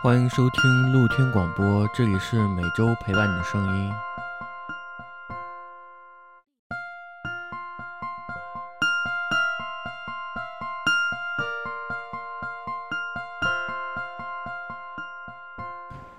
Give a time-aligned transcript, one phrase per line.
[0.00, 3.92] 欢迎收听露天广播，这里是每周陪伴你的声音。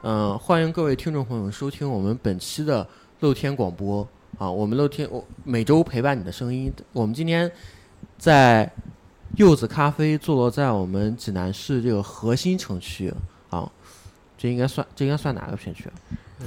[0.01, 2.85] 嗯、欢迎各位听众朋友收听我们本期的
[3.21, 4.05] 露天广播
[4.37, 6.69] 啊，我们露天我每周陪伴你的声音。
[6.91, 7.49] 我们今天
[8.17, 8.69] 在
[9.37, 13.13] 柚子咖啡坐落在我们济南市这个核心城区
[13.49, 13.71] 啊，
[14.37, 15.93] 这应该算这应该算哪个片区啊？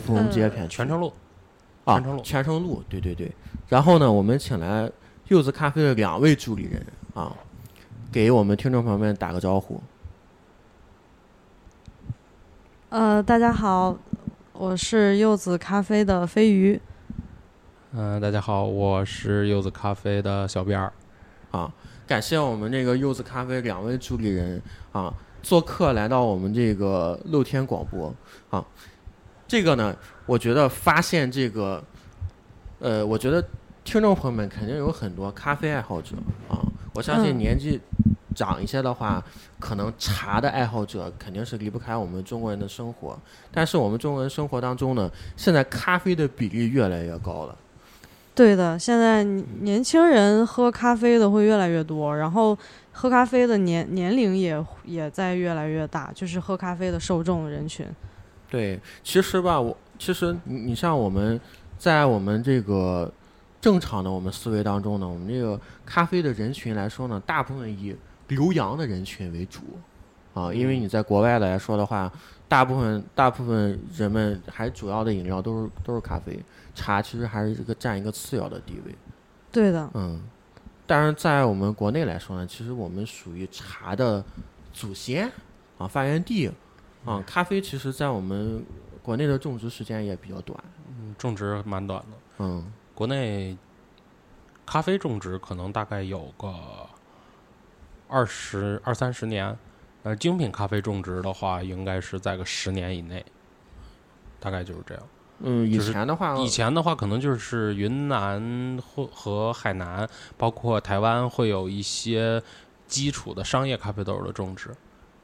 [0.04, 0.76] 芙蓉街片区。
[0.76, 1.12] 泉城路，
[1.84, 3.30] 啊，泉城路泉城路，对对对。
[3.68, 4.90] 然后呢，我们请来
[5.28, 7.34] 柚子咖啡的两位助理人啊，
[8.10, 9.80] 给我们听众朋友们打个招呼。
[12.90, 13.96] 呃，大家好，
[14.52, 16.78] 我是柚子咖啡的飞鱼。
[17.94, 20.92] 嗯、大家好，我是柚子咖啡的小辫儿。
[21.50, 21.72] 啊，
[22.06, 25.12] 感谢我们这个柚子咖啡两位助理人啊，
[25.42, 28.14] 做客来到我们这个露天广播
[28.50, 28.64] 啊。
[29.46, 31.82] 这个呢，我觉得发现这个，
[32.78, 33.44] 呃，我觉得
[33.84, 36.16] 听众朋友们肯定有很多咖啡爱好者
[36.48, 36.56] 啊。
[36.94, 37.80] 我相信嗯年纪
[38.34, 39.22] 长一些的话，
[39.58, 43.18] 可能茶的爱好者肯定是离不开我们中国人的生活。
[43.50, 47.56] 但是我们中国人生活当中呢，现在咖啡的比例越来越高了。
[48.34, 52.56] 对的，现在年轻人喝咖啡的会越来越多，然后
[52.92, 57.86] 喝咖啡的年年龄也也在越来越大，就是喝咖啡的受众人群。
[58.48, 61.40] 对，其实吧，我其实你你像我们
[61.78, 63.10] 在我们这个
[63.60, 67.96] 正常的我们思维当中呢，我们这个咖啡的人群来说呢，大部分以
[68.28, 69.60] 留洋的人群为主
[70.34, 72.12] 啊，因为你在国外来说的话，
[72.48, 76.38] 大部分大部分人们还主要的饮料都是都是咖啡，
[76.74, 78.94] 茶其实还是一个占一个次要的地位。
[79.50, 80.20] 对的，嗯，
[80.92, 84.22] 但是在我们国内来说呢，其实我们属于茶的
[84.74, 85.26] 祖先
[85.78, 86.50] 啊，发源地
[87.06, 87.24] 啊。
[87.26, 88.62] 咖啡其实在我们
[89.02, 90.62] 国内的种植时间也比较短。
[90.88, 92.08] 嗯，种植蛮短的。
[92.40, 93.56] 嗯国内
[94.66, 96.54] 咖啡种植可能大概有个
[98.06, 99.56] 二十二三十年，
[100.02, 103.24] 但是，精品咖啡种植的话，应该是在个十年以内，
[104.38, 105.02] 大概就是这样。
[105.44, 112.42] 嗯，以前的话，以前的话，可能就是云南或和海南，包括台湾会有一些
[112.86, 114.70] 基础的商业咖啡豆的种植，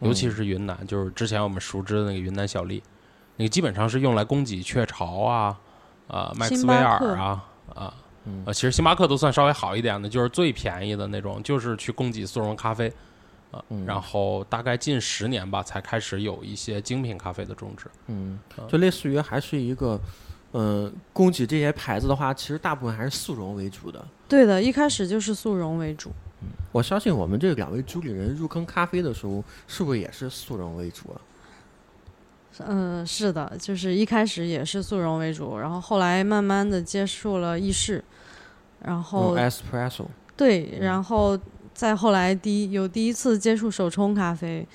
[0.00, 2.82] 尤其嗯是云南，就是之前我们熟知的那个云南小粒，
[3.36, 5.56] 那个基本上是用来供给雀巢啊、
[6.08, 7.94] 啊、麦克斯威尔啊啊。
[8.52, 12.92] 其实星巴克都算稍微好一点的，就是最便宜的那种，就是去供给速溶咖啡，
[13.50, 17.86] 啊、嗯然后大概近十年吧，才开始有一些精品咖啡的种植。
[18.06, 20.00] 嗯啊，就类似于还是一个，
[20.52, 24.06] 嗯，供给这些牌子的话，其实大部分还是速溶为主的。
[24.28, 26.10] 对的，一开始就是速溶为主。
[26.70, 31.20] 我相信我们这两位主理人入坑咖啡的时候，是不是也是速溶为主啊？
[32.66, 38.04] 嗯、是的，就是一开始也是速溶为主，然后后来慢慢的接触了意式，
[38.82, 40.06] 然后、嗯，espresso。
[40.36, 41.38] 对，然后
[41.78, 44.66] 再后来第一有第一次接触手冲咖啡，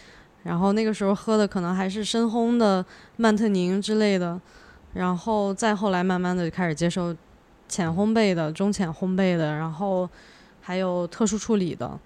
[0.43, 2.83] 然后那个时候喝的可能还是深烘的
[3.17, 4.39] 曼特宁之类的，
[4.93, 7.13] 然后再后来慢慢的开始接受
[7.67, 10.09] 浅烘焙的、中浅烘焙的，然后
[10.61, 11.99] 还有特殊处理的。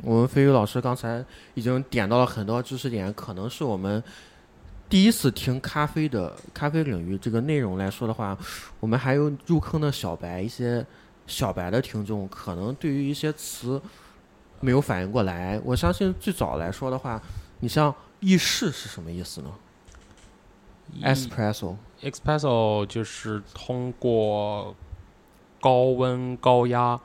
[0.00, 1.22] 我们飞宇老师刚才
[1.52, 4.02] 已经点到了很多知识点，可能是我们
[4.88, 8.34] 第一次听咖啡的咖啡领域这个内容来说的话，
[8.80, 10.82] 我们还有入坑的小白，一些
[11.26, 13.78] 小白的听众可能对于一些词
[14.60, 15.60] 没有反应过来。
[15.64, 17.20] 我相信最早来说的话，
[17.60, 19.50] 你像意式是什么意思呢
[21.02, 24.74] ？espresso，Espresso 就是通过
[25.60, 27.00] 高温高压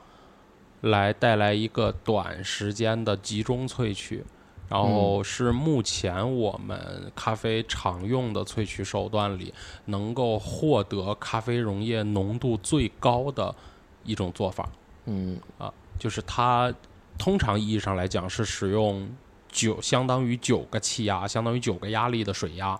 [0.80, 4.24] 来带来一个短时间的集中萃取，
[4.68, 9.52] 然后是目前我们咖啡常用的萃取手段里
[9.86, 13.54] 能够获得咖啡溶液浓度最高的
[14.02, 14.68] 一种做法。
[15.06, 16.74] 嗯啊就是它
[17.18, 19.08] 通常意义上来讲是使用
[19.50, 22.78] 九相当于九个气压，相当于九个压力的水压，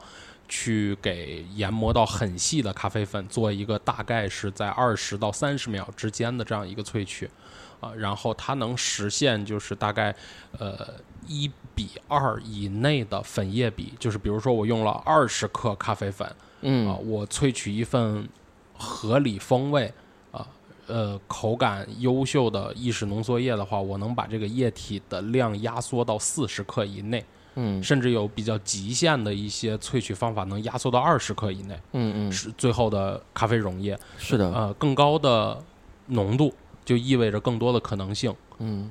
[0.48, 7.30] 去给研磨到很细的咖啡粉做一个大概是在二十到三十秒之间的这样一个萃取。
[7.80, 10.14] 啊，然后它能实现就是大概
[10.58, 10.94] 呃
[11.26, 16.26] 一比二以内的粉液比，就是比如说我用了二十克咖啡粉，
[16.62, 18.26] 嗯啊，我萃取一份
[18.72, 19.92] 合理风味啊，
[20.86, 33.98] 呃，口感优秀的意式浓缩液的话，我能把这个液体的量压缩到四十克以内，嗯甚至有比较极限的一些萃取方法能压缩到二十克以内，嗯嗯，是最后的咖啡溶液。
[34.18, 35.62] 是的，呃，更高的
[36.06, 36.52] 浓度
[36.84, 38.34] 就意味着更多的可能性。
[38.58, 38.90] 嗯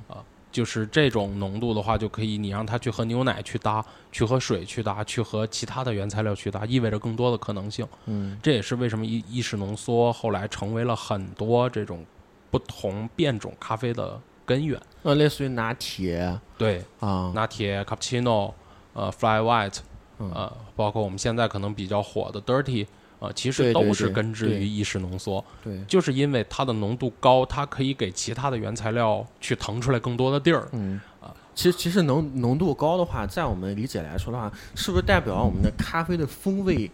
[0.54, 7.84] 就是这种浓度的话，就可以你让它去和牛奶去搭，去和水去搭，去和其他的原材料去搭，意味着更多的可能性。
[8.06, 12.06] 嗯这也是为什么意意式浓缩后来成为了很多这种
[12.52, 14.80] 不同变种咖啡的根源。
[15.02, 18.52] 那类似于拿铁对，啊，拿铁、cappuccino、
[18.92, 19.78] 呃 fly white，
[20.20, 22.86] 嗯呃，包括我们现在可能比较火的 dirty，
[23.24, 30.68] 呃，其实都是根植于意式浓缩，对，就是因为它的浓度高，它可以给其他的原材料去腾出来更多的地儿。
[30.72, 36.90] 嗯啊，其实其实浓浓度高的话，在我们理解来说的话，是不是代表我们的咖啡的风味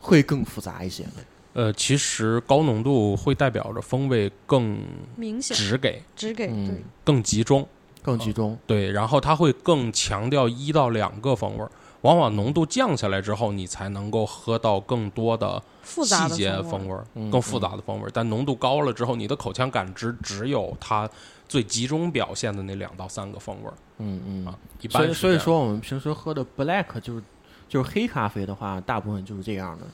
[0.00, 1.12] 会更复杂一些呢？
[1.52, 4.78] 呃，其实高浓度会代表着风味更
[5.16, 7.64] 明显只给、只给嗯对更集中，
[8.02, 11.70] 更集中，对，然后它会更强调一到两个风味儿。
[12.04, 18.10] 往往浓度降下来之后，你才能够喝到更多的细节风味儿，嗯更复杂的风味儿。
[18.12, 21.08] 但浓度高了之后，你的口腔感知只有它
[21.48, 24.46] 最集中表现的那两到三个风味儿嗯嗯。
[24.46, 24.54] 啊。
[24.82, 27.22] 一所以般是这样所以说，我们平时喝的 black 就是
[27.68, 29.86] 就是黑咖啡的话，大部分就是这样的，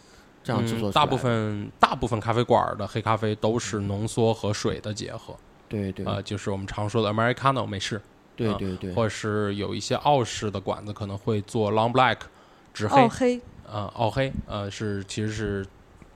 [0.43, 5.37] 这样制作大部分大部分咖啡馆儿的黑咖啡都是浓缩和水的结合，
[5.69, 8.03] 对对、呃，就是我们常说的 Americano 美式，啊
[8.37, 12.19] 对对对，或者是有一些澳式的馆子可能会做 Long Black
[12.73, 15.67] 直黑奥，黑呃，澳黑，呃，是其实是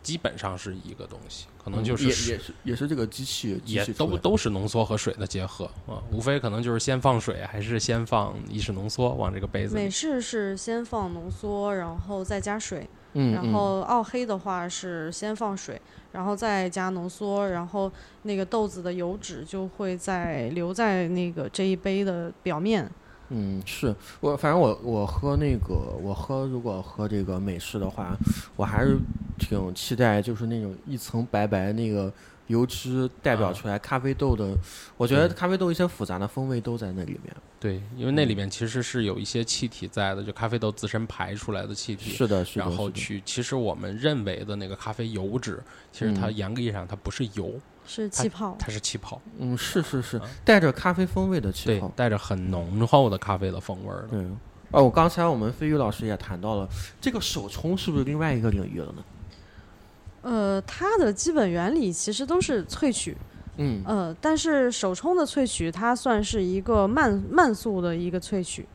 [0.02, 9.90] 基本上是一个东西，可能就嗯也是也是也是这个机器机也都都是浓缩和水的结合啊，无非可能就是先放水还是先放意式浓缩往这个杯子里美。
[9.90, 15.81] 式是先放浓缩，然后再加水，嗯，然后奥黑的话是先放水，
[16.12, 17.90] 然后再加浓缩，然后
[18.22, 22.88] 那个豆子的油脂就会在留在那个这一杯的表面。
[23.31, 28.14] 嗯，是我反正我我喝那个我喝如果喝这个美式的话，
[28.55, 28.99] 我还是
[29.38, 32.12] 挺期待就是那种一层白白那个
[32.49, 34.55] 油脂代表啊出来咖啡豆的，
[34.96, 37.35] 我觉得咖啡豆一些复杂的风味都在那里面。
[37.58, 42.11] 对，因为那里面其实是有一些气体在的，就咖啡豆自身排出来的气体。
[42.11, 51.88] 是的，是的，然后去，其实我们认为的那个咖啡油脂，其实它嗯严格意义上它不是油，是气泡，它是气泡，嗯，是是是啊，带着咖啡风味的气泡，。
[51.88, 53.94] 对带着很浓厚的咖啡的风味。
[54.11, 54.20] 对，
[54.73, 56.69] 哦，我刚才我们飞宇老师也谈到了，
[57.00, 59.02] 这个手冲是不是另外一个领域了呢？
[60.25, 63.15] 呃，它的基本原理其实都是萃取，
[63.59, 68.67] 嗯呃，但是手冲的萃取它算是一个慢慢速的一个萃取，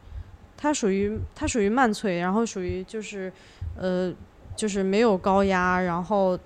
[0.56, 3.34] 它属于它属于慢萃，然后属于就是
[3.76, 4.14] 呃
[4.56, 6.38] 就是没有高压，然后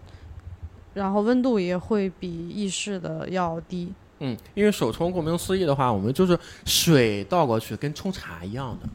[0.94, 3.92] 然后温度也会比意式的要低。
[4.20, 8.88] 嗯，因为手冲顾名思义的话，我们就是水倒过去，跟冲茶一样的，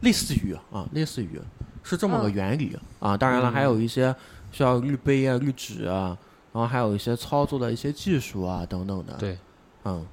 [0.00, 1.38] 类似于啊，类似于
[1.82, 3.14] 是这么个嗯原理、啊。
[3.14, 4.14] 当然了，还有一些
[4.52, 6.16] 需要滤杯啊、滤纸啊，
[6.52, 9.14] 然后还有一些操作的一些技术啊等等的。
[9.14, 9.36] 对，
[9.84, 10.06] 嗯，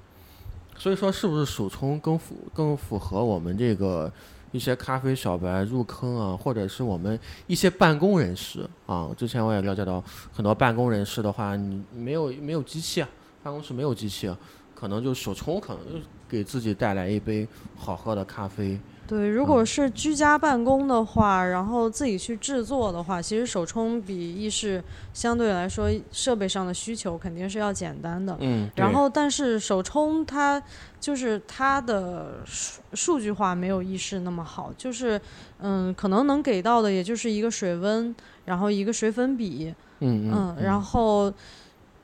[0.78, 4.12] 所以说是不是手冲更符更符合我们这个
[4.52, 9.10] 一些咖啡小白入坑啊，或者是我们一些办公人士啊？
[9.16, 10.04] 之前我也了解到
[10.34, 13.10] 很多办公人士的话，你没有没有机器啊，
[13.44, 14.38] 办公室没有机器啊，
[14.74, 18.80] 可能就手冲，可能就给自己带来一杯好喝的咖啡。
[19.10, 24.84] 对，如果是居家办公的话，然后自己去制作的话，其实手冲比意式
[25.16, 28.38] 相对来说设备上的需求肯定是要简单的。
[28.40, 30.62] 嗯，然后，但是手冲它
[31.00, 35.20] 就是它的数数据化没有意式那么好，就是
[35.58, 41.34] 嗯，可能能给到的也就是一个水温，然后一个水粉比，嗯嗯，然后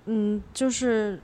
[0.06, 1.22] 嗯，就是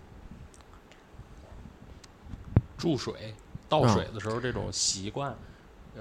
[2.77, 3.33] 注水、
[3.67, 3.91] 倒啊。
[3.95, 5.35] 水的时候这种习惯，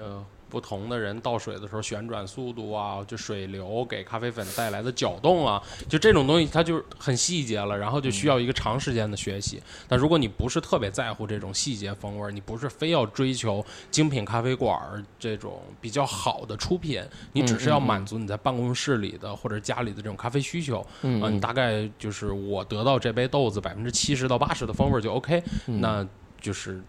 [0.01, 9.61] 呃，不同的人倒水的时候旋转速度啊，就水流给咖啡粉带来的搅动啊，就这种东西它就是很细节了，然后就需要一个长时间的学习。
[9.87, 16.99] 但如果你不是特别在乎这种细节风味儿，你不是非要追求精品咖啡馆儿这种比较好的出品，
[17.33, 25.79] 你只是要满足你在办公室里的或者家里的这种咖啡需求，嗯啊，你大概就是我得到这杯豆子百分之七十到八十的风味儿就 OK，、嗯。
[25.79, 26.05] 那
[26.41, 26.81] 就是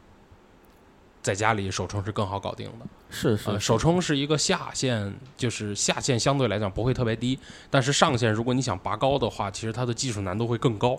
[1.23, 2.87] 在家里手冲是更好搞定的。
[3.11, 7.39] 是是呃，手冲是一个下限，就是下限相对来讲不会特别低，
[7.71, 10.99] 但是上限如果你想拔高的话，其实它的技术难度会更高。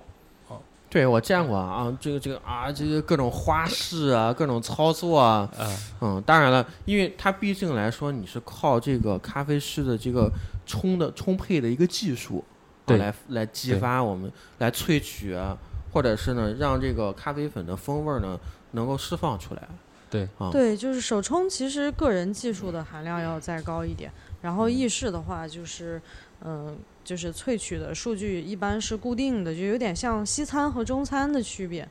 [0.89, 10.31] 对我见过啊，这个这个啊，这个各种花式啊，各种操作啊，呃，嗯，当然了，因为它毕竟来说，你是靠这个咖啡师的这个
[10.67, 12.45] 冲的充沛的一个技术，
[12.85, 15.57] 啊、对来来激发我们来萃取啊，
[15.91, 18.39] 或者是呢，让这个咖啡粉的风味儿呢
[18.73, 19.67] 能够释放出来。
[20.13, 24.10] 对啊，对，就是手冲其实个人技术的含量要再高一点，
[24.41, 26.01] 然后意式的话就是
[26.41, 26.77] 嗯。
[27.03, 31.86] 就是萃取的数据一般是固定的，就有点像西餐和中餐的区别。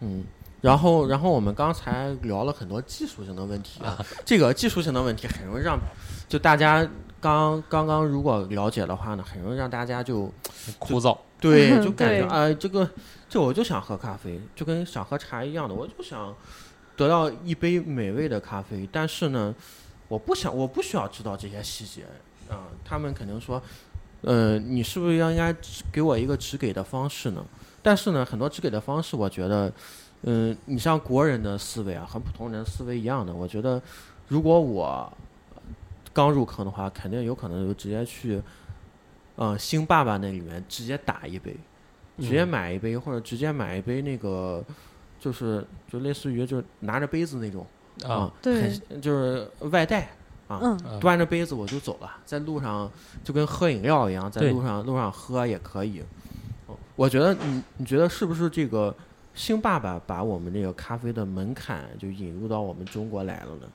[0.00, 0.24] 嗯，
[0.60, 5.78] 然后，然后我们刚才聊了很多技术性的问题，啊、 这个技术性的问题很容易让
[6.28, 6.84] 就大家
[7.20, 10.28] 刚刚刚如果了解的话呢，很容易让大家就
[10.80, 11.16] 枯燥。
[11.40, 12.90] 对， 就感对觉哎、这个
[13.28, 16.34] 这我就想喝咖啡，就跟想喝茶一样的，我就想
[16.96, 19.54] 得到一杯美味的咖啡，但是呢，
[20.08, 22.04] 我不想，我不需要知道这些细节
[22.48, 23.62] 啊、他们肯定说，
[24.22, 25.54] 呃，你是不是要应该
[25.92, 27.44] 给我一个只给的方式呢？
[27.82, 29.72] 但是呢，很多只给的方式，我觉得，
[30.22, 33.80] 嗯、你像国人的思维啊，和普通人思维一样的，我觉得，
[34.28, 35.12] 如果我
[36.12, 38.40] 刚入坑的话，肯定有可能就直接去，
[39.36, 41.54] 呃，星爸爸那里面直接打一杯，
[42.18, 44.64] 直接嗯买一杯，或者直接买一杯那个，
[45.18, 47.66] 就是就类似于就拿着杯子那种
[48.04, 50.10] 啊，对很就是外带
[50.48, 52.90] 啊，端着杯子我就走了，在路上
[53.24, 56.00] 就跟喝饮料一样，在路上路上喝也可以。
[56.66, 58.94] 哦我觉得你你觉得是不是这个
[59.34, 63.68] 星爸爸把我们这个咖啡的门槛就引入到我们中国来了呢？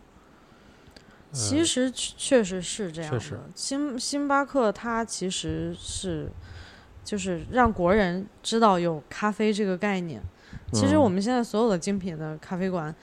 [1.32, 3.40] 其实确确实是这样的。
[3.56, 6.30] 星星巴克它其实是
[7.04, 10.22] 就是让国人知道有咖啡这个概念。
[10.72, 11.02] 其实嗯。
[11.02, 12.94] 我们现在所有的精品的咖啡馆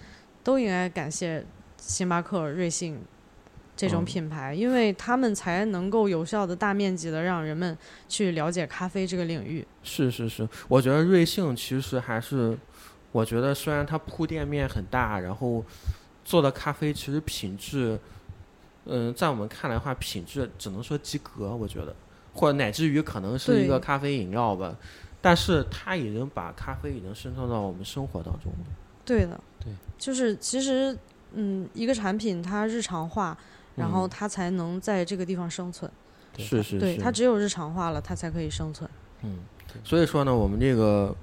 [0.43, 1.45] 都应该感谢
[1.77, 3.01] 星巴克、瑞幸
[3.77, 4.05] 这种嗯。
[4.05, 7.77] 品牌，因为他们才能够有效的大面积的让人们
[8.09, 9.67] 去了解咖啡这个领域。
[9.83, 12.59] 是是是，我觉得瑞幸其实还是，
[13.13, 15.65] 我觉得虽然它铺店面很大，然后
[16.25, 17.99] 做的咖啡其实品质，
[18.85, 21.95] 嗯，在我们看来的话，品质只能说及格，我觉得，
[22.35, 24.77] 或者乃至于可能是一个咖啡饮料吧，
[25.21, 28.59] 但是它已经把咖啡已经渗透到我们生活当中了。
[29.05, 30.97] 对的，对，就是其实
[31.33, 33.37] 嗯，一个产品它日常化，
[33.75, 35.91] 然后嗯它才能在这个地方生存。
[36.35, 38.89] 对是是对，是，它只有日常化了，它才可以生存。
[39.23, 39.39] 嗯，
[39.83, 41.15] 所以说呢，我们这个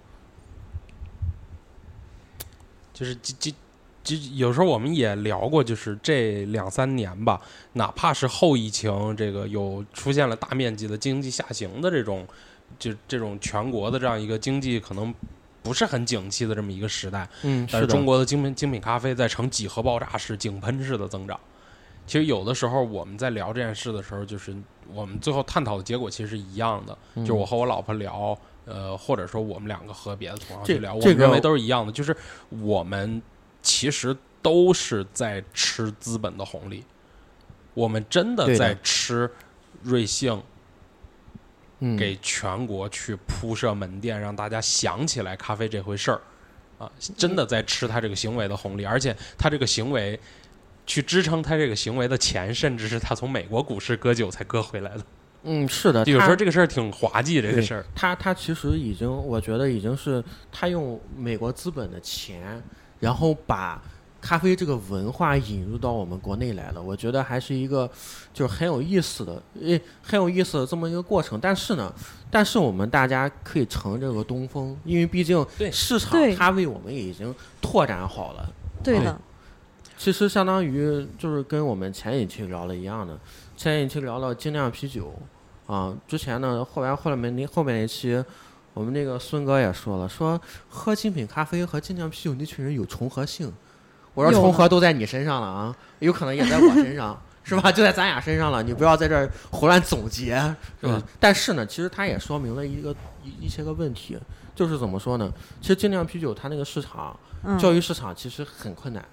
[2.93, 3.51] 就是就就
[4.03, 7.39] 就有时候我们也聊过，就是这两三年吧，
[7.73, 12.27] 哪怕是后疫情，这个有出现了大面积的经济下行的这种，
[12.77, 15.13] 就这种全国的这样一个经济可能
[15.63, 21.39] 不是很景气的这么一个时代，嗯，但是中国的精品精品咖啡在呈几何爆炸式、井喷式的增长。
[22.05, 24.55] 其实有的时候我们在聊这件事的时候，就是
[24.93, 32.15] 我们最后探讨的结果其实是一样的，嗯就是我和我老婆聊，呃，或者说我们两个和别的同行去聊，我们认为都是一样的，就是
[32.49, 33.19] 我们
[33.63, 36.83] 其实都是在吃资本的红利，
[37.73, 39.27] 我们真的在吃
[39.81, 40.43] 瑞幸嗯
[41.97, 46.21] 给全国去铺设门店，让大家想起来咖啡这回事儿，
[46.77, 50.19] 啊，真的在吃他这个行为的红利，而且他这个行为
[50.85, 55.03] 去支撑他这个行为的钱，甚至是他从美国股市割韭菜割回来的。
[55.47, 57.85] 嗯是的，有时候这个事儿挺滑稽，这个事儿。
[57.93, 62.63] 他他其实已经，我觉得已经是他用美国资本的钱，
[62.99, 63.79] 然后把
[64.25, 66.81] 咖啡这个文化引入到我们国内来了。
[66.81, 67.87] 我觉得还是一个
[68.33, 71.39] 就是很有意思的，诶，很有意思的这么一个过程。
[71.39, 71.93] 但是呢，
[72.31, 78.51] 但是我们大家可以乘这个东风，因为毕竟市场它为我们已经拓展好了。
[78.83, 79.15] 对的，
[79.95, 83.15] 其实相当于就是跟我们前一期聊了一样的，
[83.55, 85.13] 前一期聊到精酿啤酒，
[85.67, 88.23] 啊，之前呢后来后面那后面一期，
[88.73, 93.53] 我们那个孙哥也说了，说喝精品咖啡和精酿啤酒那群人有重合性，
[94.15, 97.15] 我说重合都在你身上了啊，有可能也在我身上。
[97.45, 97.71] 是吧？
[97.71, 100.31] 就在咱俩身上了，你不要在这儿胡乱总结，
[100.81, 100.93] 是吧？
[100.95, 102.91] 嗯但是呢，其实它也说明了一个
[103.23, 104.17] 一一些个问题，
[104.55, 105.31] 就是怎么说呢？
[105.61, 109.05] 其实精酿啤酒它那个市场，嗯，教育市场其实很困难，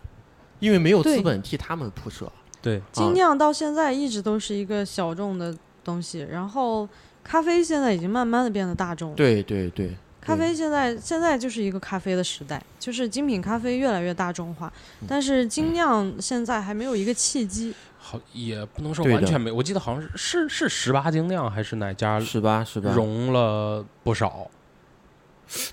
[0.60, 2.32] 因为没有资本替他们铺设。
[2.62, 5.54] 对，精酿到现在一直都是一个小众的
[5.84, 6.88] 东西，然后
[7.22, 9.14] 咖啡现在已经慢慢的变得大众了。
[9.14, 17.74] 对对对，咖啡现在现在就是一个咖啡的时代，就是精品咖啡越来越大众化，嗯但是精酿现在还没有一个契机。
[17.98, 22.92] 好也不能说完全没，我记得好像是是是十八精酿还是哪家十八是吧？
[22.94, 24.48] 融了不少。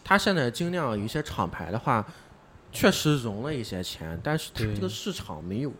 [0.03, 2.05] 它现在精酿有一些厂牌的话，
[2.71, 5.71] 确实融了一些钱，但是它这个市场没有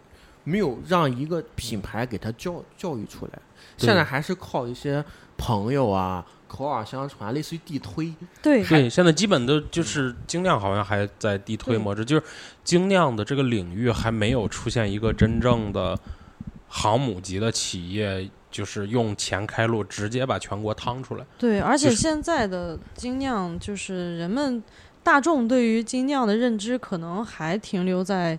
[0.43, 3.39] 没有让一个品牌给它教教育出来，
[3.77, 5.03] 现在还是靠一些
[5.37, 8.13] 朋友啊口耳相传，类似于地推。
[8.41, 12.23] 对，对，现在基本都就是精酿，好像还在地推模式，就是
[12.65, 15.97] 精酿的这个领域还没有出现一个真正的
[16.67, 21.25] 航母级的企业，就是用钱开路，直接把全国趟出来。
[21.37, 24.61] 对，而且现在的精酿就是人们
[25.03, 28.37] 大众对于精酿的认知可能还停留在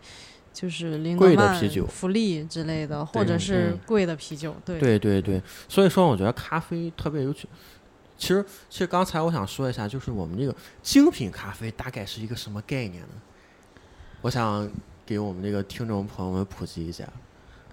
[0.53, 4.55] 就是林德贵的曼啤酒福利之类的，或者嗯是嗯贵的啤酒。
[4.65, 7.49] 对，对对对，所以说我觉得咖啡特别有趣。
[8.21, 13.09] 其实，其实刚才我想说一下，就是我们这个精品咖啡大概是一个什么概念呢？
[14.21, 14.71] 我想
[15.07, 17.09] 给我们这个听众朋友们普及一下。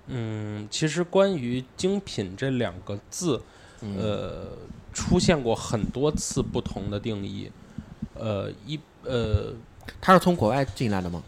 [0.08, 3.42] 嗯，其实关于精品这两个字，
[3.82, 4.48] 嗯呃，
[4.94, 7.52] 出现过很多次不同的定义。
[8.14, 9.54] 呃，一呃，
[10.00, 11.22] 它是从国外进来的吗？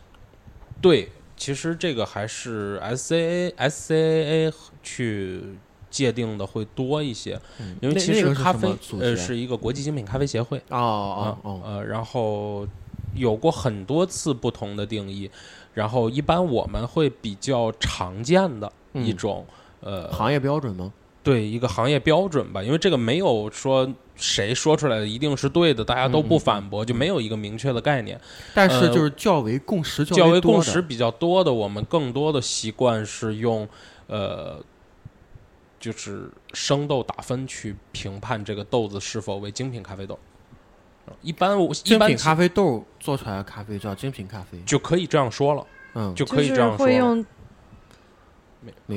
[0.81, 5.43] 对，其实这个还是 SCA SCAA 去
[5.89, 8.67] 界定的会多一些，嗯因为其实咖啡
[8.99, 10.57] 呃是一个国际精品咖啡协会。
[10.69, 12.67] 哦哦哦，呃，然后
[13.15, 15.29] 有过很多次不同的定义，
[15.73, 19.45] 然后一般我们会比较常见的一嗯种、
[19.81, 20.93] 呃行业标准吗？
[21.23, 28.19] 对一个行业标准吧，因为这个没有说谁说出来的一定是对的，大家都不反驳，就没有一个明确的概念。
[28.53, 33.67] 但是呃就是较为共识较为共识比较多的，我们更多的习惯是用
[34.07, 34.61] 呃。
[35.79, 40.19] 就是生豆打分去评判这个豆子是否为精品咖啡豆，
[41.21, 46.85] 一般我一般精品咖啡豆做出来的咖啡叫精品咖啡，就可以这样说了，嗯，就可以就是这样说。
[46.85, 47.25] 会用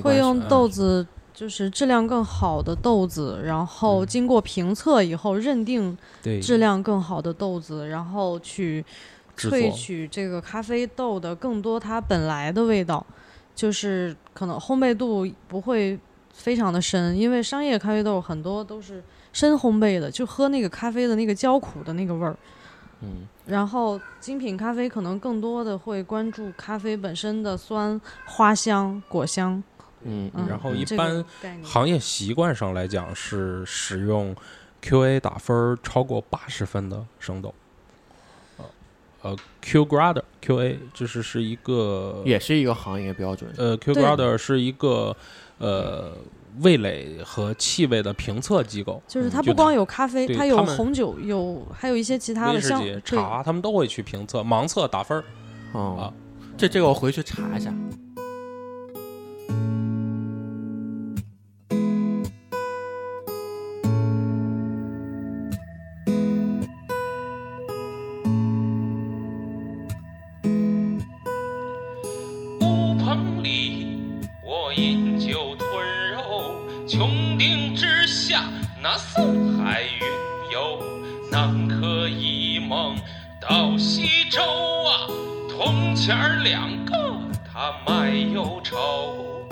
[0.03, 4.07] 会用嗯豆子，就是质量更好的豆子，然后嗯。
[4.07, 6.41] 经过评测以后认定对。
[6.41, 8.85] 质量更好的豆子，然后去
[9.37, 13.07] 萃取这个咖啡豆的更多它本来的味道，
[13.55, 15.99] 就是可能烘焙度不会
[16.33, 22.37] 非常的深，因为商业咖啡豆很多都是深烘焙的，就喝那个咖啡的那个焦苦的那个味儿。
[23.05, 29.61] 嗯然后精品咖啡可能更多的会关注咖啡本身的酸、花香、果香。
[30.05, 31.25] 嗯嗯，然后一般
[31.63, 34.35] 行业习惯上来讲是使用
[34.81, 37.53] QA 打分超过八十分的生豆。
[38.59, 38.65] 呃
[39.23, 43.53] 呃，Q Grader QA 这是是一个也是一个行业标准。
[43.57, 45.17] 呃 Q 对 Grader 是一个
[45.59, 46.13] 呃
[46.61, 55.25] 味蕾和气味的评测机构，就是它不光有咖啡，它有红酒，有还有一些其他的像茶，他们都会去评测，盲测打分儿。
[55.73, 56.13] 哦啊，
[56.57, 57.73] 这这个我回去查一下。
[86.05, 86.97] 钱儿两个，
[87.47, 89.47] 他卖忧愁，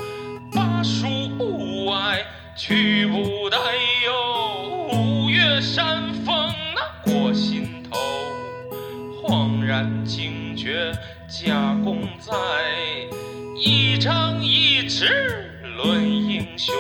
[0.53, 2.25] 巴蜀不爱
[2.57, 3.57] 去不带
[4.05, 7.97] 哟，五岳山峰那过心头。
[9.23, 10.91] 恍然惊觉，
[11.29, 12.35] 家公在，
[13.57, 15.07] 一张一弛
[15.77, 16.75] 论英雄。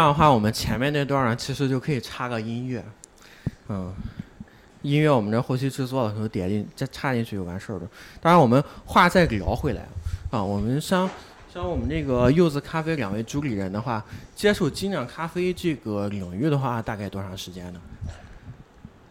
[0.00, 2.82] 样的话，我们前面那段呢，其实就可以插个音乐，
[3.68, 3.92] 嗯，
[4.80, 7.88] 音乐我们这后期制作的时候点进再插进去就完事儿了。
[8.20, 9.86] 当然，我们话再聊回来
[10.30, 11.08] 啊，我们像
[11.52, 14.02] 像我们这个柚子咖啡两位主理人的话，
[14.34, 17.80] 接触精酿咖啡这个领域的话，大概多长时间呢？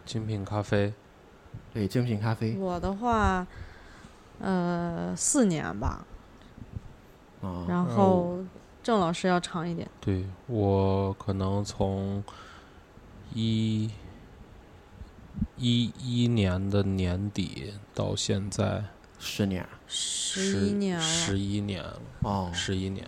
[0.05, 0.91] 精品咖啡，
[1.71, 2.55] 对，精品咖啡。
[2.57, 3.45] 我的话，
[4.39, 6.03] 呃，四年吧，
[7.43, 8.39] 啊，然后
[8.89, 9.87] 郑老师要长一点。
[10.01, 12.23] 对我可能从
[13.35, 13.87] 一
[15.57, 18.83] 一一年的年底到现在
[19.19, 23.07] 十年十一年了，十一年了，哦，十一年，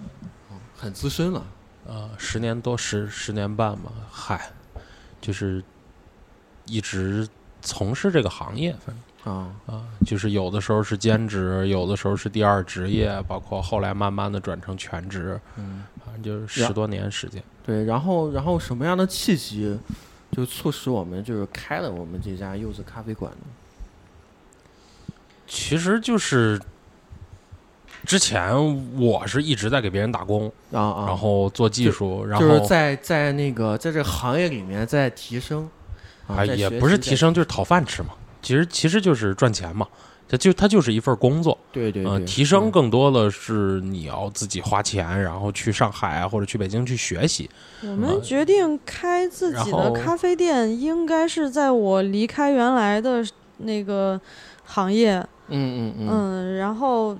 [0.77, 1.43] 很资深了。
[1.87, 4.51] 呃，十年多十十年半吧，嗨，
[5.19, 5.63] 就是
[6.67, 7.27] 一直
[7.59, 17.41] 从事这个行业，反正啊，啊，就是有的时候是兼职，有的时候是第二职业，包括后来慢慢的转成全职，嗯，反正就是十多年时间。
[17.63, 19.77] 对，然后然后什么样的契机
[20.31, 25.13] 就促使我们就是开了我们这家柚子咖啡馆呢？
[25.45, 26.59] 其实就是
[28.05, 28.51] 之前
[28.99, 35.69] 我是一直在给别人打工，啊啊，然后做技术，然后就是在在那个在这个行业里面在提升，
[36.25, 38.09] 啊也不是提升，就是讨饭吃嘛。
[38.41, 39.87] 其实其实就是赚钱嘛，
[40.27, 41.51] 它就它就是一份工作。
[41.51, 47.49] 呃，对对对，提升嗯更多的是你要自己花钱，然后去上海啊或者去北京去学习。
[47.83, 53.25] 我们决定开自己的咖啡店，应该是在我离开原来的
[53.57, 54.19] 那个
[54.65, 57.17] 行业，嗯嗯嗯嗯，然后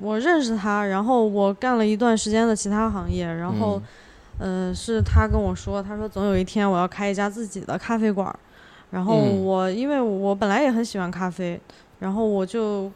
[0.00, 3.80] 我认识他，然后我干了一段时间的其他行业，然后，
[4.38, 8.36] 嗯、是他跟我说，他说总有一天我要开一家自己的咖啡馆儿，
[8.94, 11.60] 然后嗯我、因为我本来也很喜欢咖啡，
[11.98, 12.88] 然后我就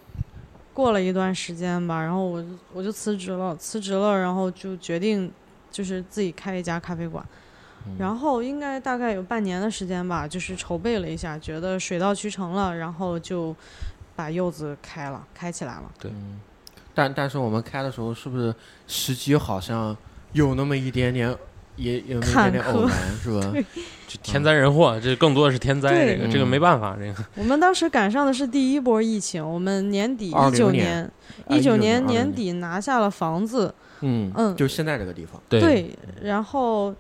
[0.73, 5.29] 过了一段时间吧，然后我就我就辞职了，辞职了，然后就决定
[5.73, 7.25] 就是自己开一家咖啡馆。
[7.87, 13.55] 嗯然后应该大概有半年的时间吧，就是筹备了一下，觉得水到渠成了，然后就
[14.15, 15.91] 把柚子开了，开起来了。
[15.99, 16.39] 对嗯，
[16.95, 18.55] 但但是我们开的时候是不是
[18.87, 19.97] 时机好像
[20.33, 21.35] 有那么一点点，
[21.79, 23.53] 也有那么一点点偶然， 是吧？
[24.09, 31.11] 就天灾人祸，这更多的是天灾，这个这个嗯没办法，这个我们当时赶上的是第一波疫情，我们年底一20九年
[31.49, 36.95] 一九19年年底拿下了房子，嗯嗯就现在这个地方，对对，然后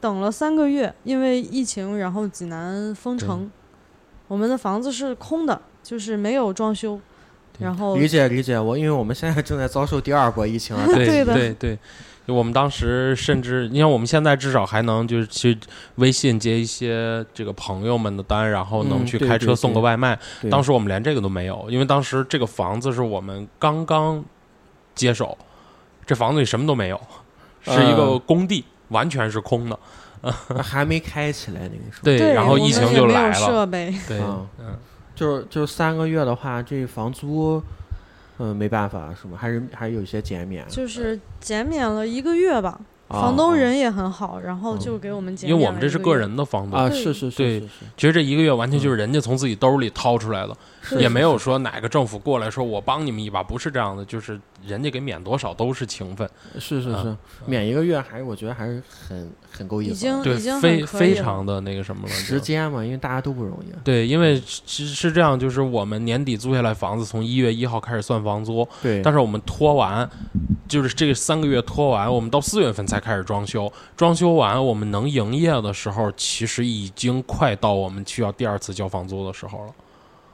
[0.00, 3.48] 等了三个月，因为疫情，然后济南封城，
[4.26, 6.98] 我们的房子是空的，就是没有装修，
[7.60, 8.58] 然后理解理解。
[8.58, 11.78] 我因为我们现在正在遭受第二波疫情啊， 对对的对对，
[12.30, 15.58] 就我们当时甚至，你看我们现在至少还能就是去
[15.96, 20.16] 微信接一些这个朋友们的单，然后能去开车送个外卖。
[20.40, 24.24] 对当时我们连这个都没有，因为当时这个房子是我们刚刚
[24.94, 25.36] 接手，
[26.06, 27.00] 这房子里什么都没有，
[27.62, 29.76] 是一个嗯工地，完全是空的。
[30.62, 32.04] 还没开起来那个时候。
[32.04, 33.34] 对，然后疫情就来了。
[33.34, 34.78] 设备，对，嗯嗯，
[35.16, 37.60] 就是就是三个月的话，这房租，
[38.40, 39.38] 嗯，没办法，是吗？
[39.38, 40.66] 还是还是有一些减免。
[40.68, 42.80] 就是减免了一个月吧。
[43.08, 47.60] 啊房东啊人也很好，然后就给我们减免因为我们这是个人的房东，啊，对是是是
[47.96, 50.56] 其实这一个月完全就是人家从自己兜里掏出来的，
[50.88, 60.22] 对也没有说哪个政府过来说我帮你们一把，不是这样的，就是人家给免多少都是情分，嗯是是是，免一个月还是我觉得还是很很够意思已经。
[60.22, 63.72] 对已经，非非常的那个什么了，时间嘛，因为大家都不容易。
[63.82, 70.08] 对，因为其实是这样，就是我们年底租下来房子，从一月一号开始算房租，对，但是我们拖完，
[70.68, 73.72] 就是这三个月拖完，我们到四月份才开始装修。
[73.96, 79.74] 装修完，我们能营业的时候，其实已经快到我们需要第二次交房租的时候了。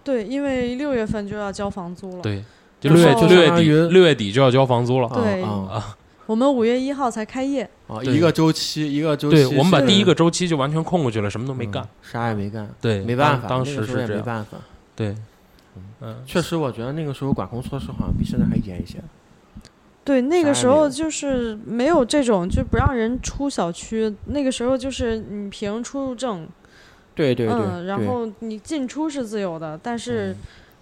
[0.03, 2.23] 对，因为六月份就要交房租了。
[2.23, 2.45] 对，
[2.81, 5.09] 就六月就六月底六月底就要交房租了。
[5.15, 11.89] 对啊我们五月一号才开业，啊，一个周期一个周期对，，我们把第一个周期就完全空过去了，什么都没嗯干。
[12.03, 14.11] 啥也没干，对，没办法，当时是这样。
[14.11, 14.59] 没办法。
[14.97, 15.15] 对，
[16.01, 18.99] 嗯，确实，我觉得那个时候管控措施好像比现在还严一些。
[20.03, 26.49] 对，那个时候就是没有这种就不让人出小区，那个时候就是你凭出入证，
[27.15, 30.37] 对对对，嗯，然后你进出是自由的，但是嗯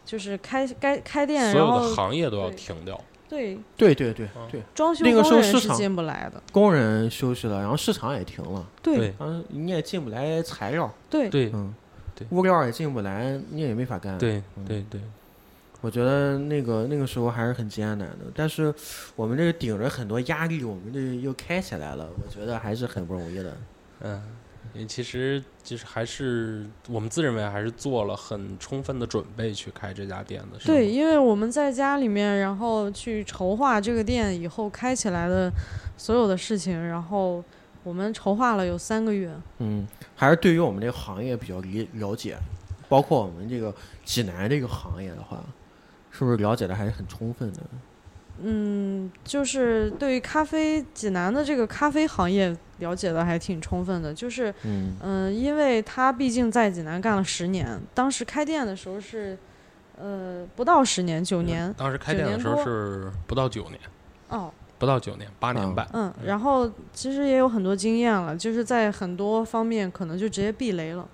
[0.04, 3.00] 就是开该开店，所有的行业都要停掉。
[3.28, 3.58] 对。
[3.76, 9.14] 对对对嗯对，装修那个时工人是候市场进不来的，工人休息了，然后市场也停了，对对。
[9.18, 11.28] 然后你也进不来材料，对。
[11.28, 11.74] 对嗯，
[12.14, 12.26] 对。
[12.30, 14.16] 物料也进不来，你也没法干。
[14.18, 15.00] 对嗯对对，
[15.80, 18.72] 我觉得那个那个时候还是很艰难的，但是
[19.16, 23.56] 我们这个顶着很多压力，我们这又开起来了，我觉得还是很不容易的。
[24.00, 24.22] 嗯，
[24.72, 30.58] 因为其实就是还是我们自认为还是做了很充分的准备去开这家店的。
[30.64, 35.52] 对，因为我们在家里面，然后去筹划这个店以后开起来的
[35.96, 37.44] 所有的事情，然后
[37.82, 39.32] 我们筹划了有三个月。
[39.58, 42.36] 嗯，还是对于我们这个行业比较理了解，
[42.88, 43.72] 包括我们这个
[44.04, 45.40] 济南这个行业的话，
[46.10, 47.60] 是不是了解的还是很充分的？
[48.42, 59.38] 嗯，就是对于咖啡济南的这个咖啡行业了解的还挺充分的，就是嗯嗯、因为他毕竟在济南干了十年，当时开店的时候是
[59.96, 63.80] 呃不到十年，九年当时开店的时候是不到九年，
[64.28, 65.88] 哦，不到九年，八年嗯半。
[65.92, 71.08] 嗯，然后其实也有很多经验了，就是在很多方面可能就直接避雷了。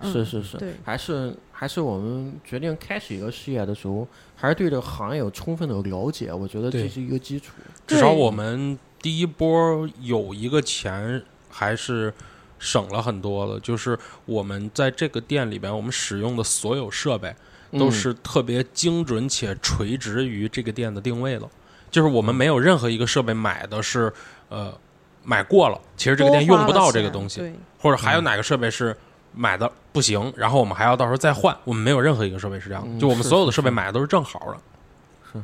[0.00, 7.52] 嗯是是是，对还是还是我们决定开始一个事业的时候，还是对这个行业有充分的了解，我觉得这是一个基础。
[7.84, 12.14] 至少我们第一波有一个钱还是
[12.60, 17.34] 省了很多的，就是我们在这个店里边，我们使用的所有设备
[17.72, 21.50] 都嗯是特别精准且垂直于这个店的定位了。
[21.90, 24.12] 就是我们没有任何一个设备买的是
[24.48, 24.72] 呃
[25.24, 28.96] 买过了，其实这个店用不到这个东西，或者还有哪个设备是
[29.38, 31.56] 买的不行，然后我们还要到时候再换。
[31.62, 34.56] 我们没有任何一个设备是这样的，嗯就我们所有的设备买的都是正好的。
[35.32, 35.40] 是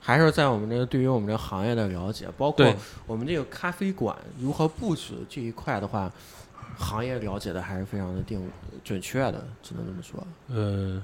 [0.00, 2.66] 还是在我们这个对于我们这个行业的了解，包括
[3.06, 6.10] 我们这个咖啡馆如何布置这一块的话，
[6.78, 8.50] 行业了解的还是非常的定
[8.82, 10.26] 准确的，只能这么说。
[10.48, 11.02] 呃，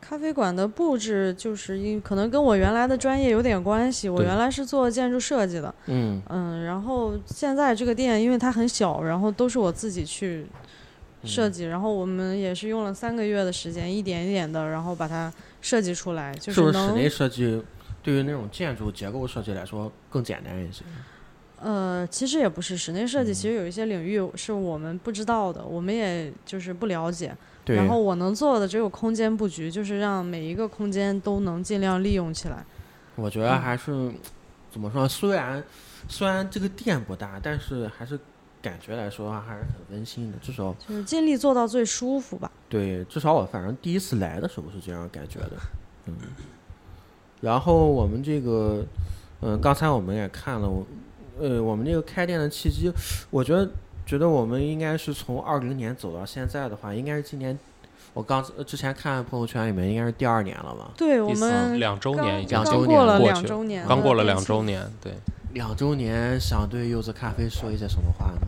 [0.00, 10.46] 咖啡馆的布置就是因可能跟我原来的专业有点关系，我原来是做建筑设计的，嗯嗯，然后现在这个店因为它很小，然后都是我自己去
[11.24, 17.62] 设计，然后我们也是用了三个月的时间，一点一点的，然后把它设计出来，就是能不是室内设计
[18.02, 20.84] 对于那种建筑结构设计来说更简单一些？
[21.60, 27.34] 呃，其实也不是室内设计，嗯其实有一些领域是我们不知道的，我们也就是不了解。
[27.64, 32.62] 对，然后我能做的只有空间布局，就是让每一个空间都能尽量利用起来。
[33.16, 34.12] 我觉得还是、
[34.70, 35.08] 怎么说？
[35.08, 35.64] 虽然
[36.06, 38.20] 虽然这个店不大，但是还是
[38.64, 40.38] 感觉来说的话还是很温馨的。
[40.38, 42.50] 至少就是尽力做到最舒服吧。
[42.70, 45.50] 对，至少我反正第一次来的时候是这样感觉的。
[46.06, 46.14] 嗯，
[47.42, 48.82] 然后我们这个，
[49.42, 50.86] 嗯、刚才我们也看了，我
[51.38, 52.90] 呃，我们这个开店的契机，
[53.30, 53.70] 我觉得
[54.06, 57.58] 觉得我们应该是从二零年走到现在的话，应该是今年。
[58.12, 60.90] 我刚呃之前看朋友圈里面，应该是第二年了吧？
[60.96, 64.62] 对我们两周年已经两周年过了过去两周年，刚过了两周。
[64.62, 65.12] 年，对。
[65.52, 68.40] 两周年，想对柚子咖啡说一些什么话呢？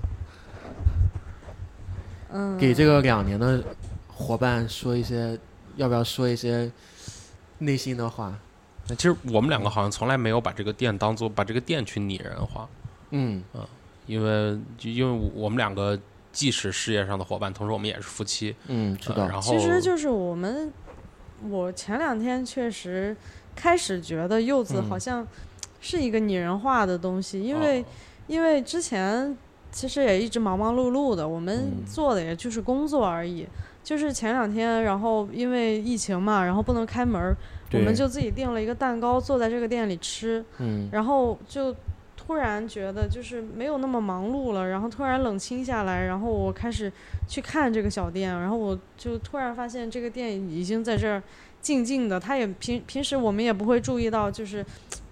[2.33, 3.63] 嗯，给这个两年的
[4.09, 5.39] 伙伴说一些，
[5.77, 6.71] 要不要说一些
[7.59, 8.37] 内心的话？
[8.89, 12.69] 那其实我们两个好像从来没有把这个店当做把这个店去拟人化，
[13.11, 13.43] 嗯。
[14.07, 15.99] 因为就因为我们两个
[16.31, 19.25] 既是事业上的伙伴，同时我们也是夫妻，嗯，知道。
[19.25, 20.73] 呃然后其实就是我们，
[21.49, 23.17] 我前两天确实
[23.57, 24.89] 开始觉得柚子嗯。
[24.89, 25.27] 好像
[25.81, 27.85] 是一个拟人化的东西，因为哦。
[28.29, 29.37] 因为之前
[29.77, 33.47] 其实也一直忙忙碌碌的，我们嗯做的也就是工作而已。
[33.85, 37.37] 就是前两天，然后因为疫情嘛，然后不能开门儿，
[37.75, 40.43] 我们就自己订了一个蛋糕，坐在这个店里吃。
[40.59, 41.77] 嗯然后就
[42.17, 46.91] 突然觉得就是没有那么忙碌了，然后突然冷清下来，然后我开始
[47.29, 51.23] 去看这个小店，然后我就突然发现这个店已经在这儿
[51.61, 54.65] 静静的，他也平平时我们也不会注意到就是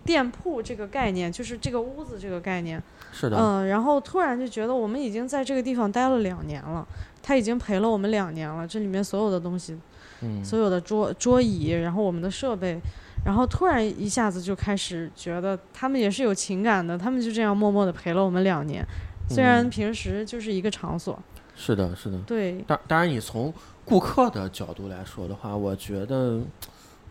[0.05, 6.87] 店铺这个概念，就是这个屋子这个概念，是的，嗯，然后突然就觉得我们已经在这个地方待了两年了，
[7.23, 9.79] 它已经陪了我们两年了，这里面所有的东西
[10.21, 12.81] 嗯，所有的桌桌椅，然后我们的设备，
[13.25, 18.87] 然后突然一下子就开始觉得他们也是有情感的，他们就这样默默的陪了我们两年，
[19.29, 19.71] 虽然嗯。
[19.71, 21.19] 平时就是一个场所，
[21.57, 22.19] 是的，是的。
[22.21, 23.53] 对，当当然，你从
[23.85, 26.41] 顾客的角度来说的话，我觉得，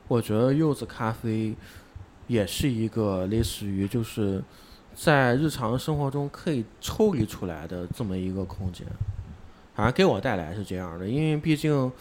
[0.07, 1.53] 我觉得柚子咖啡
[2.27, 4.43] 也是一个类似于就是
[4.95, 8.85] 在日常生活中可以抽离出来的这么一个空间。
[9.75, 11.91] 反正给我带来是这样的，因为毕竟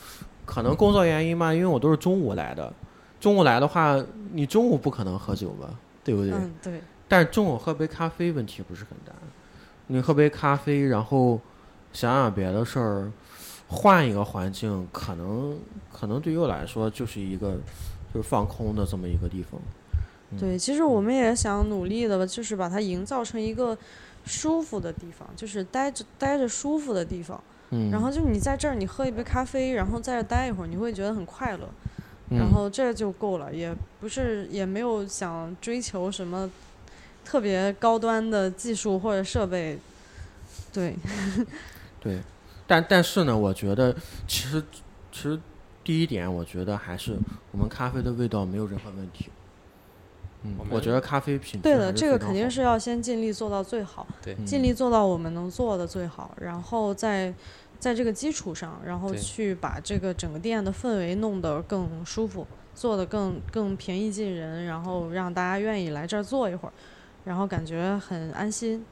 [0.44, 2.70] 可能工作原因嘛，因为我都是中午来的，
[3.18, 3.96] 中午来的话，
[4.32, 5.70] 你中午不可能喝酒吧，
[6.04, 6.32] 对不对？
[6.32, 9.12] 嗯，对，但是中午喝杯咖啡问题不是很大，
[9.86, 11.40] 你喝杯咖啡，然后
[11.94, 13.10] 想想别的事儿，
[13.68, 15.58] 换一个环境，可能
[15.90, 17.56] 可能对于我来说就是一个
[18.12, 19.58] 就是放空的这么一个地方。
[20.32, 23.76] 嗯对，其实我们也想努力的，就是把它营造成一个
[24.24, 27.42] 舒服的地方，就是待着待着舒服的地方。
[27.70, 31.68] 嗯，然后就你在这儿，你喝一杯咖啡，然后在这儿待一会儿，你会觉得很快乐。
[32.30, 36.50] 嗯然后这就够了，也不是也没有想追求什么
[37.26, 39.78] 特别高端的技术或者设备。
[40.72, 40.94] 对，
[42.00, 42.20] 对，
[42.66, 43.94] 但但是呢，我觉得
[44.26, 44.62] 其实
[45.10, 45.38] 其实
[45.84, 47.18] 第一点，我觉得还是
[47.50, 49.26] 我们咖啡的味道没有任何问题。
[50.44, 54.06] 嗯我，觉得咖啡品质对的，这个肯定是要先尽力做到最好，
[54.44, 57.32] 尽力做到我们能做的最好，然后在
[57.78, 66.72] 在这个基础上，然后去把这个整个店的氛围弄得更舒服，做得更更平易近人，然后让大家愿意来这儿坐一会儿，
[67.24, 68.84] 然后感觉很安心。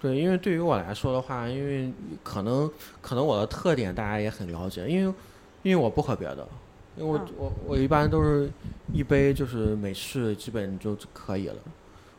[0.00, 1.92] 对，因为对于我来说的话，因为
[2.24, 5.14] 可能可能我的特点大家也很了解，因为
[5.62, 6.48] 因为我不喝别的，
[6.96, 8.50] 因为我、嗯我我一般都是
[8.92, 11.56] 一杯就是美式基本就可以了，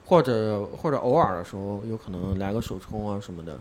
[0.05, 3.59] 或者或者偶尔的时候有可能来个手冲啊什么的。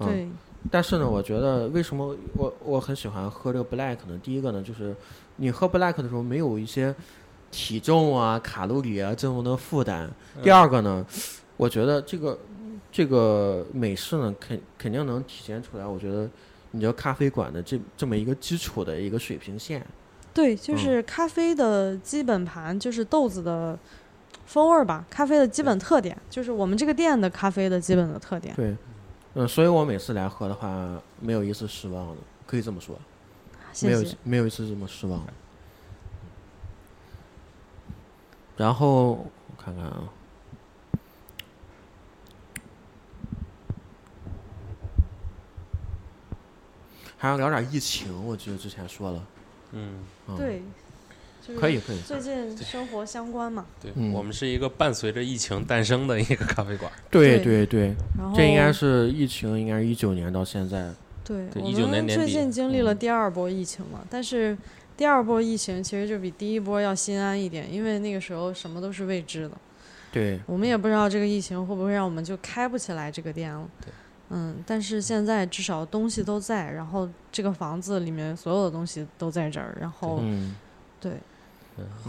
[0.00, 0.28] 嗯、对，
[0.70, 4.18] 但是呢，我觉得为什么我我很喜欢喝这个 black 呢？
[4.22, 4.94] 第一个呢，就是
[5.36, 6.94] 你喝 black 的时候没有一些
[7.50, 10.10] 体重啊、卡路里啊这种的负担。
[10.42, 11.04] 第二个呢，
[11.56, 12.38] 我觉得这个
[12.90, 15.84] 这个美式呢，肯肯定能体现出来。
[15.84, 16.28] 我觉得
[16.70, 19.84] 你这咖啡馆的这这么一个基础的一个水平线，
[20.32, 23.78] 对，就是咖啡的基本盘就是豆子的
[24.46, 28.54] 风味儿吧，咖啡的基本特点就是我们这个店的咖啡的基本的特点。
[28.54, 28.76] 对，
[29.34, 32.16] 嗯，所以我每次来喝的话，没有一次失望的，
[32.46, 32.98] 可以这么说，
[33.82, 34.04] 没有。
[34.22, 35.22] 没有一次这么失望。
[38.56, 40.08] 然后我看看啊，
[47.16, 49.24] 还要聊点疫情，我记得之前说了，
[49.72, 49.94] 嗯，
[50.28, 50.62] 嗯，，对，
[51.46, 54.12] 就是可以可以，最近生活相关嘛，对，嗯。
[54.12, 56.90] 我们是一个伴随着疫情诞生的一个咖啡馆。
[57.10, 57.66] 对对对。
[57.66, 60.90] 对，然后这应该是疫情，应该是一九年到现在，
[61.24, 62.98] 对，对我19年们最近经历了嗯。
[62.98, 64.56] 第二波疫情嘛，但是
[64.96, 69.56] 第二波疫情其实就比第一波要心安一点，因为那个时候什么都是未知的，
[70.12, 73.66] 对，我们也不知道这个疫情会不会让我们就开不起来这个店了。
[73.80, 73.90] 对
[74.30, 80.54] 嗯，但是现在至少东西都在，然后这个房子里面所有的东西都在这儿，然后嗯，
[81.00, 81.12] 对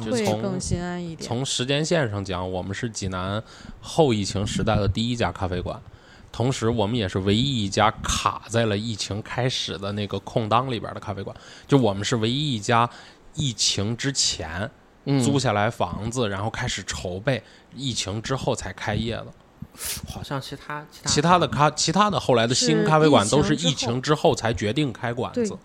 [0.03, 1.27] 会更心安一点。
[1.27, 3.41] 从时间线上讲，我们是济南
[3.79, 5.81] 后疫情时代的第一家咖啡馆，
[6.31, 11.35] 同时我们也是唯一一家卡在了疫情开始的那个空档里边的咖啡馆。
[11.67, 12.87] 就我们是唯一一家
[13.33, 14.69] 疫情之前
[15.05, 17.41] 嗯租下来房子，然后开始筹备，
[17.73, 19.27] 疫情之后才开业的。
[20.07, 25.57] 好像其他其他其他的咖，其他的后来的新咖啡馆都是疫情之后才决定开馆子。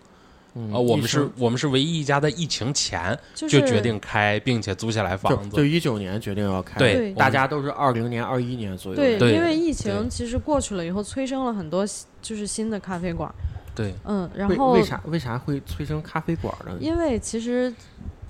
[0.59, 5.55] 嗯呃，我们是我们是唯一一家在疫情前就就是决定开，并且租下来房子。
[5.55, 7.13] 就一九年决定要开，对对。
[7.13, 9.35] 大家都是二零年、二一年左右对，对。
[9.35, 13.31] 因为疫情其实过去了以后，催生了很多新就是新的咖啡馆。
[13.75, 16.73] 对，嗯，然为后为啥为啥会催生咖啡馆呢？
[16.81, 17.71] 因为其实，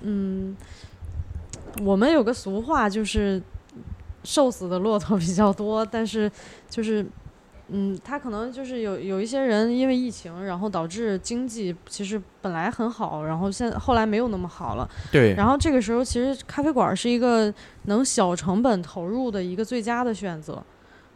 [0.00, 0.56] 嗯，
[1.82, 3.40] 我们有个俗话就是
[4.26, 6.30] 瘦死的骆驼比较多，但是
[6.68, 7.06] 就是。
[7.68, 14.88] 嗯，他可能就是有有一些人因为疫情，然后导致经济其实本来很好，然后现后来没有那么好了。
[15.10, 17.52] 对，然后这个时候，其实咖啡馆是一个
[17.86, 20.62] 能小成本投入的一个最佳的选择。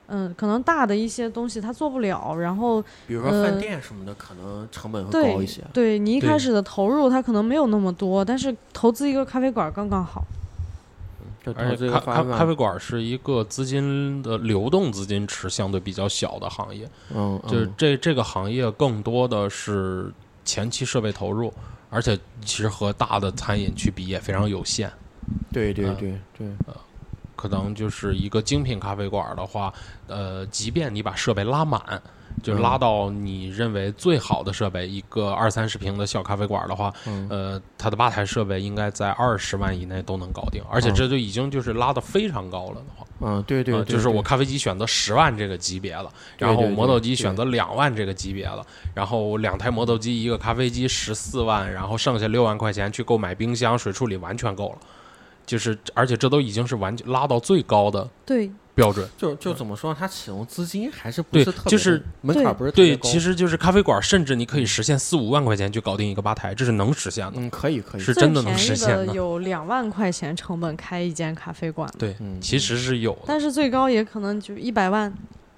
[0.08, 5.62] 嗯，可能大的一些东西他做不了，然后比如说饭呃店什么的，可能成本会高一些。
[5.72, 10.24] 对你一开始的投入它可能没有那么多，但是投资一个咖啡馆刚刚好。
[11.56, 20.12] 而且咖咖咖啡馆是一个资金的流动资金池相对比较小的行业，嗯，就是嗯这这个行业更多的是
[20.44, 21.52] 前期设备投入，
[21.88, 24.90] 而且其实和大的餐饮去比也非常有限。
[25.52, 26.48] 对对嗯对对，
[27.40, 29.72] 可能就是一个精品咖啡馆的话，
[30.08, 31.80] 呃，即便你把设备拉满，
[32.42, 37.26] 就是拉到你认为最好的设备，一个二三十平的小咖啡馆的话，嗯。
[37.30, 40.94] 呃，它的吧台设备应该在二十万以内都能搞定，而且嗯。
[40.94, 54.78] 这就已经就是拉的非常高了的话，嗯，对对就是我咖啡机选择十万这个级别了，然后磨豆机选择两万这个级别了，然后两台磨豆机一个咖啡机十四万，然后剩下六万块钱去购买冰箱、水处理完全够了，
[55.46, 59.08] 就是而且这都已经是完全拉到最高的对标准。
[59.16, 63.08] 就就怎么说，它启动资金还是不对是特别就是门槛对对，不是特别高。
[63.08, 67.32] 其实就是咖啡馆，甚至你可以实现四五万块钱就搞定一个吧台，这是能实现的。
[67.36, 75.12] 嗯，可以可以，是真的能实现的的有两万块钱成本开一间咖啡馆，对，嗯其实是有的，但是最高也可能就一百万，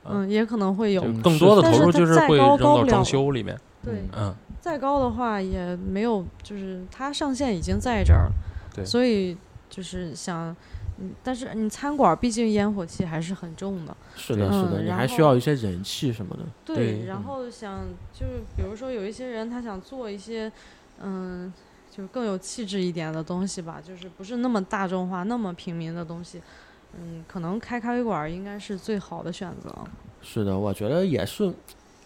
[0.05, 1.03] 嗯，也可能会有。
[1.05, 3.59] 嗯更多的投入就是会扔到装修里面。
[3.85, 8.33] 对，嗯，再高的话也没有，就是它上限已经在这儿了，
[8.75, 9.37] 对所以
[9.73, 10.55] 就是想，
[10.99, 16.43] 嗯，但是你餐馆毕竟烟火气还是很重的，是的，是的，你还需要一些人气什么的。
[16.67, 17.81] 对然后想
[18.13, 20.53] 就是比如说有一些人他想做一些，
[21.01, 21.51] 嗯，
[21.91, 26.43] 就是更有气质一点的东西吧，就是不是那么大众化、那么平民的东西，
[26.99, 29.75] 嗯，可能开咖啡馆应该是最好的选择。
[30.21, 31.51] 是的，我觉得也是，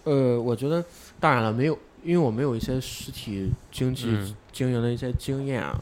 [0.04, 0.84] 呃，我觉得
[1.18, 5.78] 当然了，没有，因为我没有一些实体经济嗯经营的一些经验啊，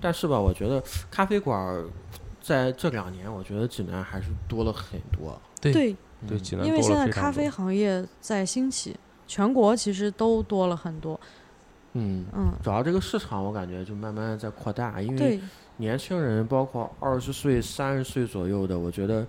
[0.00, 1.84] 但是吧，我觉得咖啡馆儿
[2.40, 5.40] 在这两年，我觉得济南还是多了很多。
[5.60, 11.18] 对对，济南因为现在咖啡行业在兴起，全国其实都多了很多。
[11.94, 15.40] 嗯，嗯，主要这个市场我感觉就慢慢地在扩大，因为对
[15.78, 19.26] 年轻人，包括二十岁、三十岁左右的，我觉得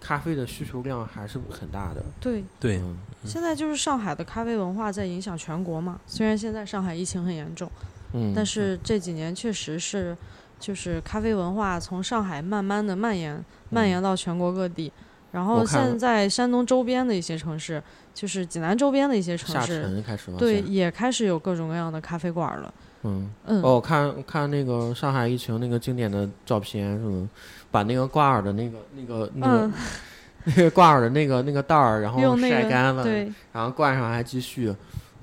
[0.00, 2.02] 咖啡的需求量还是很大的。
[2.20, 5.98] 对，对，嗯现在就是上海的咖啡文化在影响全国嘛。
[6.06, 7.70] 虽然现在上海疫情很严重，
[8.14, 10.16] 嗯，但是这几年确实是，
[10.58, 14.90] 就是咖啡文化从上海慢慢的蔓延，蔓延到全国各地。
[15.32, 17.82] 然后现在山东周边的一些城市，
[18.14, 22.72] 就是济南周边的一些城下市，沉开始对，也开始有各种各样的咖啡馆了。
[23.02, 23.28] 嗯。
[23.46, 27.28] 嗯，哦，我看看那个上海疫情那个经典的照片是吗？
[27.72, 29.72] 把那个挂耳的那个、那个、那个、嗯，
[30.44, 34.72] 那个挂耳的那个那个袋儿，然后晒干了，对然后灌上还继续，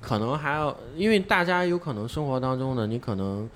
[0.02, 3.48] 可能还要，因为大家有可能生活当中呢，你可能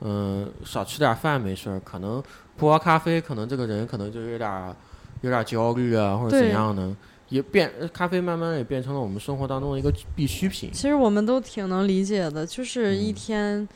[0.00, 2.20] 嗯、少吃点饭没事儿，可能
[2.56, 4.74] 不喝咖啡，可能这个人可能就有点儿
[5.20, 6.92] 有点儿焦虑啊，或者怎样的，
[7.28, 10.70] 也变咖啡慢慢也变成了我们生活当中的一个必需品。
[10.72, 13.68] 其实我们都挺能理解的，就是一嗯天，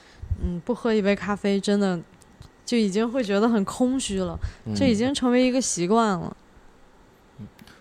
[0.42, 1.96] 嗯，不喝一杯咖啡，真的
[2.64, 4.36] 就已经会觉得很空虚了，
[4.74, 6.36] 这已嗯经成为一个习惯了。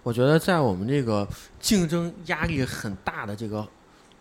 [0.04, 1.28] 我觉得在我们这个
[1.60, 3.68] 竞争压力很大的这个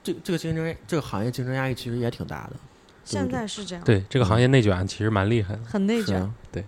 [0.04, 2.52] 这这个竞争这个行业竞争压力其实也挺大的。
[3.04, 5.60] 现在是这样，对这个行业内卷其实蛮厉害的。
[5.64, 6.32] 很内卷。
[6.52, 6.64] 对。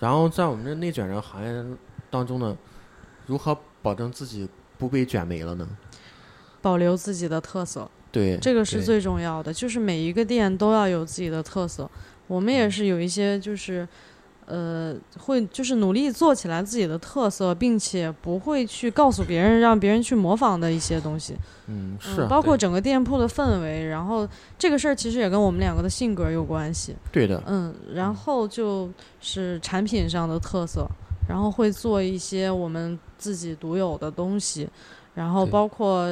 [0.00, 1.64] 然后在我们这内卷这个行业
[2.10, 2.56] 当中呢，
[3.26, 4.48] 如何保证自己
[4.78, 5.68] 不被卷没了呢？
[6.60, 9.52] 保留自己的特色，对，对这个是最重要的。
[9.52, 11.90] 就是每一个店都要有自己的特色。
[12.26, 13.86] 我们也是有一些就是，
[14.46, 21.34] 呃，会就是努力做起来自己的特色，并且不会去告诉别人，让别人去模仿的一些东西。
[21.66, 24.28] 嗯，是嗯，包括整个店铺的氛围，然后
[24.58, 26.94] 这个事儿其实也跟我们两个的性格有关系。
[27.10, 27.42] 对的。
[27.46, 28.90] 嗯，然后就
[29.20, 30.86] 是产品上的特色，
[31.28, 34.68] 然后会做一些我们自己独有的东西，
[35.14, 36.06] 然后包括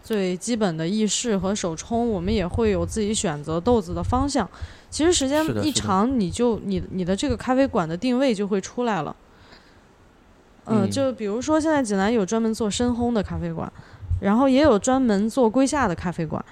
[0.00, 4.48] 最基本的意式和手冲，我们也会有自己选择豆子的方向。
[4.90, 9.14] 其实时间一长，你就你你的这个咖啡馆的定位就会出来了。
[10.64, 13.70] 嗯，嗯就比如说现在济南有专门做深烘的咖啡馆，
[14.20, 16.44] 然后也有专门做归夏的咖啡馆，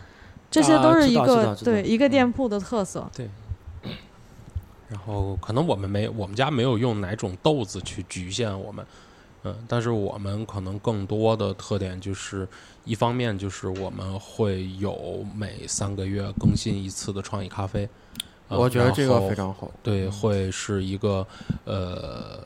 [0.51, 3.11] 这些都是一个、对一个嗯店铺的特色。
[3.15, 3.29] 对
[4.89, 8.87] 然后可能我们没，我们家没有用哪种豆子去局限我们，
[9.43, 12.47] 嗯，但是我们可能更多的特点就是，
[12.85, 17.89] 一方面就是我们会有每三个月更新一次的创意咖啡，
[18.49, 19.71] 呃我觉得这个非常好。
[19.83, 21.27] 对，会是一个
[21.65, 22.41] 呃，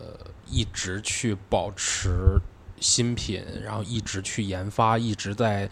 [0.51, 2.39] 一直去保持
[2.81, 5.69] 新品，然后一直去研发，一直在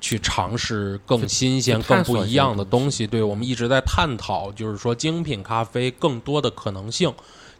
[0.00, 3.06] 去尝试更新鲜、更不一样的东东西。
[3.06, 7.12] 对我们一直在探讨，就是说精品咖啡更多的可能性。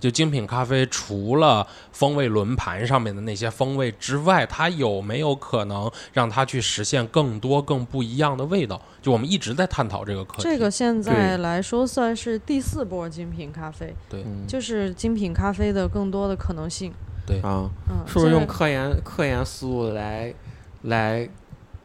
[0.02, 8.82] 就精品咖啡除了风味轮盘上面的那些风味之外，它有没有可能让它去实现更多、更不一样的味道？
[9.00, 10.42] 就我们一直在探讨这个课题。
[10.42, 16.92] 这个现在来说算是第四波精品咖啡，对嗯，就是精品咖啡的更多的可能性。
[17.24, 20.34] 对啊，嗯，是不是用科研科研思路来
[20.82, 21.28] 来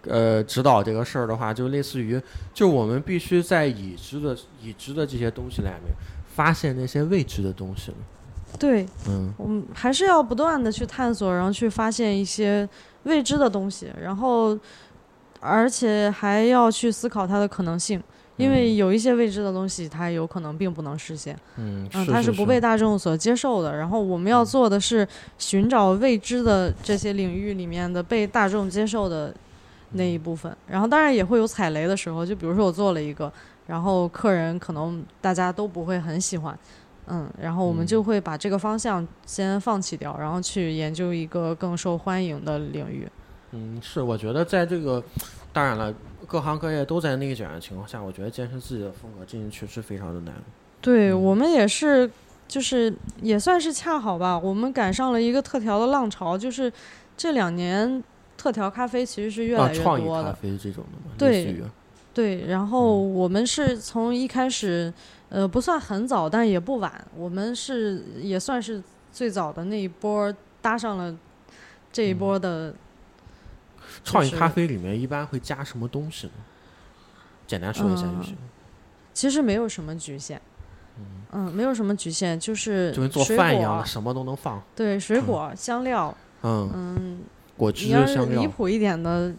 [0.08, 2.20] 呃指导这个事儿的话，就类似于，
[2.52, 5.94] 就我们必须在已知的已知的这些东西里面
[6.38, 7.92] 发现那些未知的东西。
[8.60, 12.68] 对嗯，我们还是要不断的去探索，然后去发现一些
[13.04, 14.58] 未知的东西，然后
[15.40, 18.02] 而且还要去思考它的可能性。
[18.38, 23.76] 因为嗯有一些未知的东西，它有可能并不能实现，嗯，嗯，是不被大众所接受的。
[23.76, 25.08] 然后我们要做的是
[25.40, 29.34] 寻找未知的这些领域里面的被大众接受的
[29.94, 30.56] 那一部分。
[30.68, 33.32] 然后当然也会有踩雷的时候，就比如说我做了一个，
[33.68, 36.58] 然后客人可能大家都不会很喜欢，
[37.08, 43.08] 嗯，然后我们嗯就会把这个方向先放弃掉，然后去研究一个更受欢迎的领域。
[43.52, 45.04] 嗯，是，我觉得在这个，
[45.54, 45.94] 当然了，
[46.26, 50.34] 各行各业都在内卷的情况下，我觉得坚持自己的风格，这件确实非常的难。
[50.82, 52.10] 对、嗯我们也是，
[52.48, 56.72] 就是也算是恰好吧，我们赶上了一个特调的浪潮，就是
[57.16, 58.04] 这两年
[58.38, 60.34] 特调咖啡其实是越啊，来越创意咖。
[60.34, 61.56] 啡这种的嘛，对
[62.18, 64.92] 对，然后嗯我们是从一开始，
[65.30, 68.82] 呃，不算很早，但也不晚，我们是也算是
[69.14, 71.16] 最早的那一波儿搭上了
[71.92, 72.74] 这一嗯波的。
[74.04, 76.34] 创意咖啡里面一般会加什么东西呢？
[77.46, 78.38] 简单说一下就嗯行。
[79.14, 80.42] 其实没有什么局限，
[81.32, 84.60] 嗯，没有什么局限，就是就跟做饭一样的，什么都能放。
[84.76, 87.20] 对，水嗯果、香料，嗯，嗯，
[87.56, 89.32] 果汁你要、是香料，离谱一点的，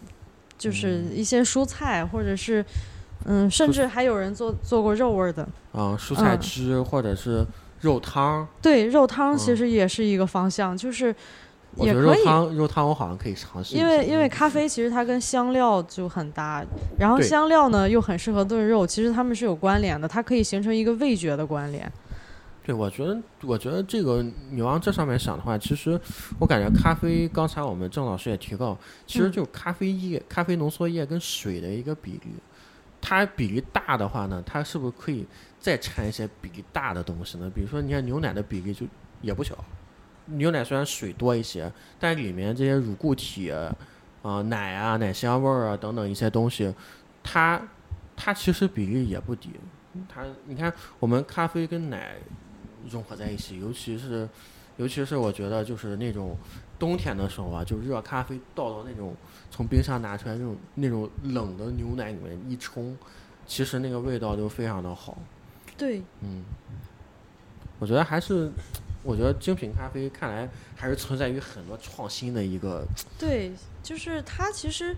[0.59, 2.63] 就是嗯一些蔬菜，或者是，
[3.25, 5.41] 嗯，甚至还有人做做过肉味儿的。
[5.71, 7.43] 啊，蔬菜嗯汁或者是
[7.81, 8.45] 肉汤。
[8.61, 11.15] 对，肉汤其嗯实也是一个方向，就是
[11.75, 13.75] 我觉得也可以，肉汤，肉汤我好像可以尝试。
[13.75, 16.63] 因为因为嗯咖啡其实它跟香料就很搭，
[16.99, 21.89] 然后香料呢又很适合炖肉，其实它们是有关联的，它可以形成一个味觉的关联。
[22.69, 25.99] 对，我觉得，我觉得这个你往这上面想的话，其实
[26.37, 32.27] 我感觉咖啡，刚才我们郑老师也提到，其实嗯就咖啡液、咖啡浓缩液跟水的一个比例，
[33.01, 35.25] 它比例大的话呢，它是不是可以
[35.59, 37.51] 再掺一些比例大的东西呢？
[37.55, 38.85] 比如说，你看牛奶的比例就
[39.23, 39.57] 也不小，
[40.27, 43.75] 牛奶虽然水多一些，但里面这些乳固体啊、
[44.43, 46.71] 奶啊、奶香味儿啊等等一些东西，
[47.23, 47.59] 它
[48.15, 49.49] 它其实比例也不低。
[50.07, 52.15] 它你看，我们咖啡跟奶
[52.89, 54.27] 融合在一起，尤其是
[54.77, 56.37] 尤其是我觉得就是那种
[56.77, 59.15] 冬天的时候啊，就热咖啡倒到那种
[59.51, 62.97] 从冰箱拿出来那种那种冷的牛奶里面一冲，
[63.45, 65.17] 其实那个味道就非常的好。
[65.77, 66.43] 对，嗯，
[67.79, 68.51] 我觉得还是，
[69.03, 72.85] 我觉得精品咖啡看来还是存在于很多创新的一个，
[73.17, 73.51] 对，
[73.81, 74.95] 就是它其实，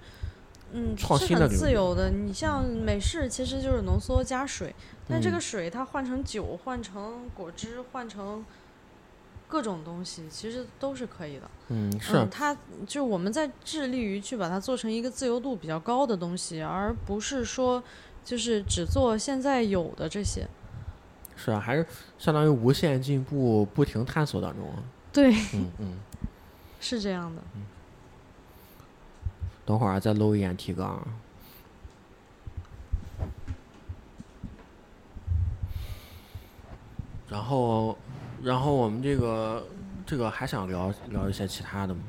[0.73, 2.09] 嗯，创是很自由的。
[2.09, 4.73] 你像美式，其实就是浓缩加水，
[5.07, 8.45] 但这嗯个水它换成酒、换成果汁、换成
[9.47, 11.49] 各种东西，其实都是可以的。
[11.69, 12.55] 嗯，是嗯，，它
[12.87, 17.83] 就我们在致力于去把它做成一个自由度比较高的东西，而不是说
[18.23, 20.47] 就是只做现在有的这些。
[21.35, 21.85] 是啊，还是
[22.19, 24.83] 相当于无限进步、不停探索当中啊。
[25.11, 25.93] 对，嗯嗯，
[26.79, 27.41] 是这样的。
[29.71, 31.07] 等会儿再搂一眼提纲啊。
[37.29, 37.97] 然后，
[38.43, 39.65] 然后我们这个
[40.05, 42.01] 这个还想聊聊一些其他的吗？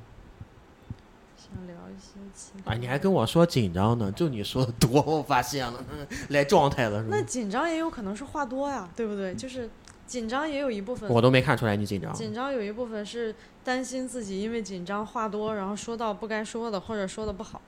[1.37, 5.85] 想聊一些其啊，你还跟我说紧张呢，就你说的多，我发现了，
[6.31, 7.23] 来状态了是那？
[7.23, 9.33] 紧张也有可能是话多呀，对不对？
[9.37, 9.71] 就是
[10.13, 12.13] 紧张也有一部分，我都没看出来你紧张。
[12.13, 13.35] 紧张有一部分是
[13.65, 17.63] 担心自己因为紧张话多，然后说到不该说的，或者说的不好。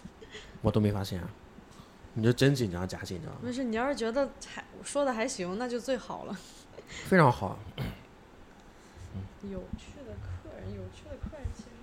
[0.64, 1.20] 我都没发现，
[2.14, 6.34] 你这真紧张假紧张，没事，你要是觉得还说的还行，那就最好了。
[7.04, 7.58] 非常好。
[9.42, 11.76] 有趣的客人，有趣的客人其实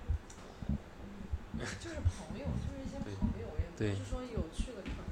[1.78, 5.06] 就是朋友，就是一些朋友，也不是说有趣的客人。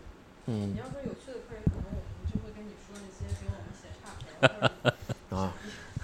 [0.46, 4.01] 嗯你要说有趣的客人，可能我们就会跟你说那些给我们写差评，或者
[5.30, 5.52] 啊，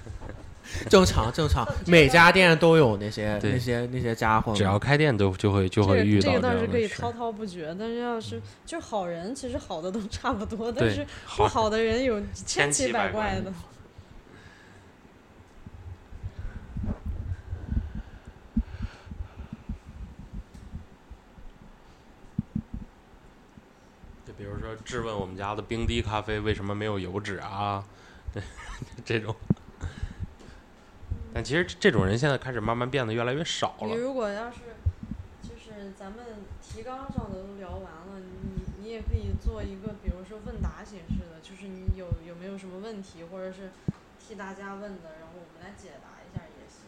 [0.89, 4.55] 正常正常，每家店都有那些那些那些家伙。
[4.55, 11.05] 只要开店都就会就会遇到这个这个倒是可以滔滔不绝，但是要是就是好人，其实好的都差不多，但是
[11.37, 13.53] 不好好的人有千千奇奇百怪怪的。
[24.27, 27.83] 就比如说质问我们家的冰滴咖啡为什么没有油脂啊，
[29.05, 29.35] 这种。
[31.35, 33.95] 但其实这种人现在开始慢慢变得越来越少了你。
[33.95, 34.59] 如果要是
[35.43, 36.25] 就是咱们
[36.61, 43.71] 提纲上的都聊完了，你你也可以做一个，比如说问答形式的，就是你有有没有什么问题，或者是
[44.19, 46.79] 替大家问的，然后我们来解答一下也行。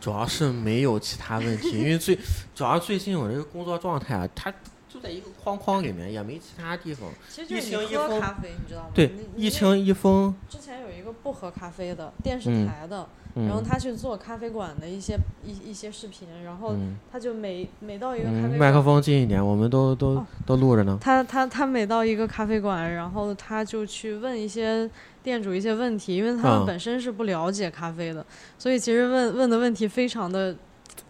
[0.00, 2.16] 主要是没有其他问题，因为最
[2.54, 4.56] 主要最近我这个工作状态啊，它就
[5.02, 7.08] 在一个框框里面，也没其他地方。
[7.28, 8.88] 其实就是一喝咖啡，你知道吗？
[8.94, 20.98] 对你，你那一清一封，之前有一个不喝咖啡的电视嗯台的，然后嗯他去做咖啡馆的一些一一些视频，然后嗯他就每每到一个咖嗯，啡麦克，风近一点，我们都都哦都录着呢。
[21.00, 24.88] 他他他每到一个咖啡馆，然后他就去问一些
[25.22, 28.24] 店主一些问题，因为他嗯们本身是不了解咖啡的，
[28.58, 30.54] 所以其实问问的问题非常的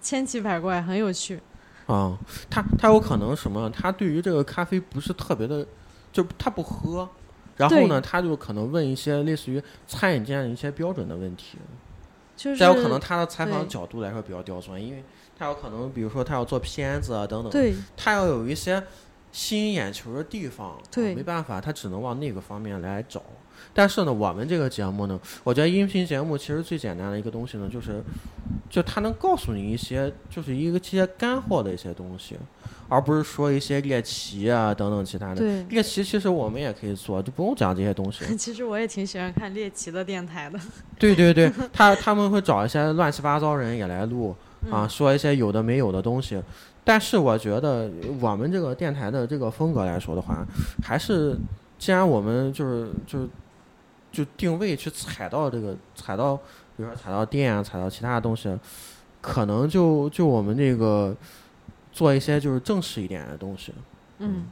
[0.00, 1.40] 千奇百怪，很有趣。
[1.92, 2.18] 啊、
[2.48, 3.68] 他他有可能什么？
[3.70, 5.66] 他对于这个咖啡不是特别的，
[6.12, 7.08] 就他不喝，
[7.56, 11.58] 然后呢，他就可能问一些类似于餐饮界的一些标准的问题。
[12.36, 15.04] 就是再有可能他的采访角度来说比较刁钻，因为
[15.38, 18.82] 他有可能比如说他要做片子啊等等，对他要有一些
[19.30, 23.22] 吸引眼球的地方，对啊没办法，他只能往那个方面来找。
[23.74, 28.02] 但是呢，我们这个节目呢，我觉得音频节目其实最简单的一个东西呢，就是，
[28.70, 32.38] 就他能告诉你一些，就是一个这些干货的一些东西，
[32.88, 35.64] 而不是说一些猎奇啊等等其他的。
[35.68, 38.24] 猎奇其实我们也可以做，就不用讲这些东西。
[38.38, 40.58] 其实我也挺喜欢看猎奇的电台的，
[40.98, 44.34] 对对对， 他他们会找一些乱七八糟人也来录
[44.70, 46.40] 啊，嗯说一些有的没有的东西。
[46.82, 47.90] 但是我觉得
[48.20, 50.46] 我们这个电台的这个风格来说的话，
[50.82, 51.36] 还是
[51.78, 53.28] 既然我们就是就是
[54.10, 56.38] 就定位去踩到这个踩到，
[56.80, 58.58] 比如说踩到电啊，踩到其他的东西，
[59.20, 61.14] 可能就就我们这个
[61.92, 63.74] 做一些就是正式一点的东西。
[64.18, 64.46] 嗯，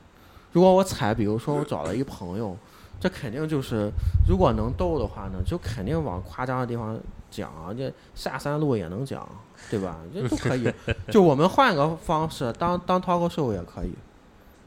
[0.53, 2.55] 如果我踩，比如说我找了一朋友，
[3.01, 3.91] 这肯定就是，
[4.29, 7.01] 如果能逗的话呢，就肯定往夸张的地方
[7.31, 9.27] 讲，这下三路也能讲，
[9.71, 9.99] 对吧？
[10.13, 10.71] 这都可以。
[11.11, 13.95] 就我们换个方式，当当 talk show 也可以。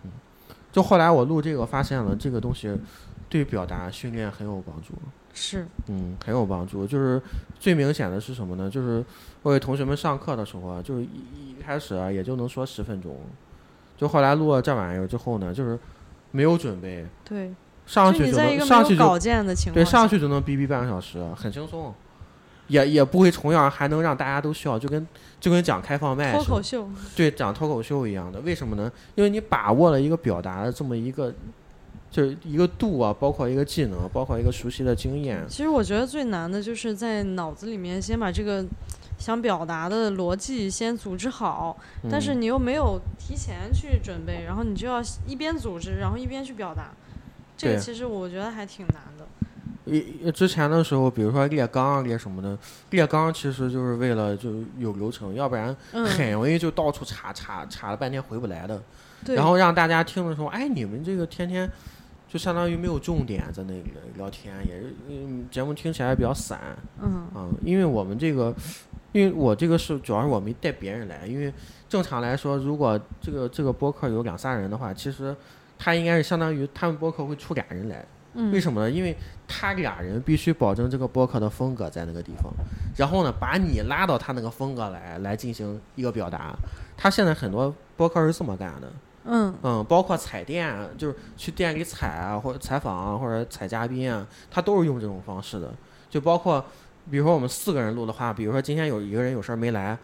[0.04, 0.10] 嗯，
[0.72, 2.76] 就后来我录这个发现了，这个东西
[3.30, 4.94] 对表达训练很有帮助。
[5.34, 6.86] 是嗯，很有帮助。
[6.86, 7.22] 就是
[7.60, 8.70] 最明显的是什么呢？
[8.70, 9.04] 就是
[9.44, 13.18] 我给同学们上课的时候啊，就是一一开始啊，也就能说十分钟，
[13.98, 15.80] 就后来录了这玩意儿之后呢，就是
[16.32, 17.54] 没有准备，对，
[17.86, 21.94] 上去就能上去就有稿件的情况对，上去就能逼逼半个小时，很轻松，
[22.68, 25.08] 也也不会重样，还能让大家都笑，就跟
[25.40, 28.40] 就跟讲开放麦，脱口秀，对，讲脱口秀一样的。
[28.42, 28.92] 为什么呢？
[29.16, 31.34] 因为你把握了一个表达的这么一个。
[32.12, 38.66] 就是一个度啊，包括一个技能，包括一个熟悉的经验，其实我觉得最难的就是在脑子里面先把这个
[39.18, 41.78] 想表达的逻辑先组织好，
[42.12, 46.92] 但是嗯你又没有提前去准备，然后你就要一边组织，然后一边去表达，
[47.56, 49.26] 这个其实我觉得还挺难的。
[49.86, 52.58] 一之前的时候，比如说列纲啊列什么的，
[52.92, 58.82] 列纲其实就是为了就有流程，要不然嗯，很容易就到处查查查了半天回不来的。
[59.26, 59.36] 对。
[59.36, 61.70] 然后让大家听的时候，哎，你们这个天天
[62.32, 63.84] 就相当于没有重点在那里
[64.16, 66.58] 聊天，也是嗯节目听起来比较散
[67.02, 68.56] 嗯啊、因为我们这个，
[69.12, 71.54] 因为我这个是主要是我没带别人来，因为
[71.90, 75.36] 正常来说，如果这个这个播客有两三人的话，其实
[75.78, 78.06] 他应该是相当于他们播客会出俩人来。
[78.34, 78.90] 嗯，为什么呢？
[78.90, 79.14] 因为
[79.46, 82.50] 他俩人必须保证这个播客的风格在那个地方，
[82.96, 86.56] 然后呢，把你拉到他那个风格来来进行一个表达。
[86.96, 88.90] 他现在很多播客是这么干的，
[89.26, 95.72] 嗯嗯，包括采电，就是去店里采啊，或者采访啊，或者采嘉宾啊，他都是用这种方式的。
[96.10, 96.64] 就包括，
[97.10, 99.98] 比如说我们四个人录的话，比如说今天有一个人有事儿没来，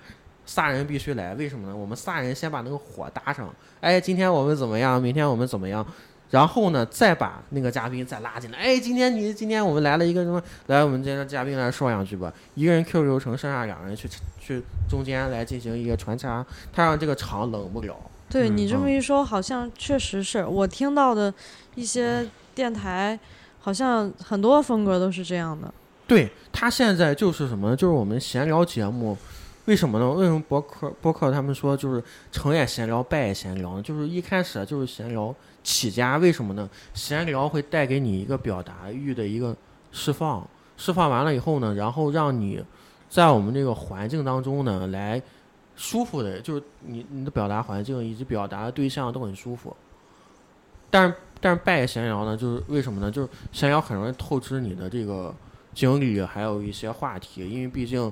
[0.46, 1.76] 仨人必须来，为什么呢？
[1.76, 5.02] 我们仨人先把那个火搭上，哎，今天我们怎么样？
[5.02, 5.86] 明天我们怎么样？
[6.30, 8.58] 然后呢，再把那个嘉宾再拉进来。
[8.58, 10.42] 哎，今天你今天我们来了一个什么？
[10.68, 12.32] 来，我们今天嘉宾来说两句吧。
[12.54, 14.10] 一个人 Q 流程，剩下两个人去
[14.40, 17.96] 去中间来进行一个穿插，他让这个场冷不了。
[18.28, 21.34] 嗯对你这么嗯一说，好像确实是我听到的
[21.76, 23.18] 一些电台，
[23.60, 25.74] 好像很多风格都是这样的。
[26.06, 27.76] 对他现在就是什么呢？
[27.76, 29.18] 就是我们闲聊节目，
[29.66, 30.10] 为什么呢？
[30.12, 33.82] 为什么博客博客他们说就是成也闲聊，败也闲聊呢？
[33.82, 36.70] 就是一开始就是闲聊起家，为什么呢？
[36.94, 39.56] 闲聊会带给你一个表达欲的一个
[39.92, 40.48] 释放，
[40.78, 42.64] 释放完了以后呢，然后让你
[43.10, 45.22] 在我们这个环境当中呢来
[45.78, 49.74] 舒服的，就是你你的表达环境以及表达的对象都很舒服。
[50.90, 53.10] 但是但是败也闲聊呢，就是为什么呢？
[53.10, 55.34] 就是闲聊很容易透支你的这个。
[55.74, 58.12] 经历还有一些话题，因为毕竟，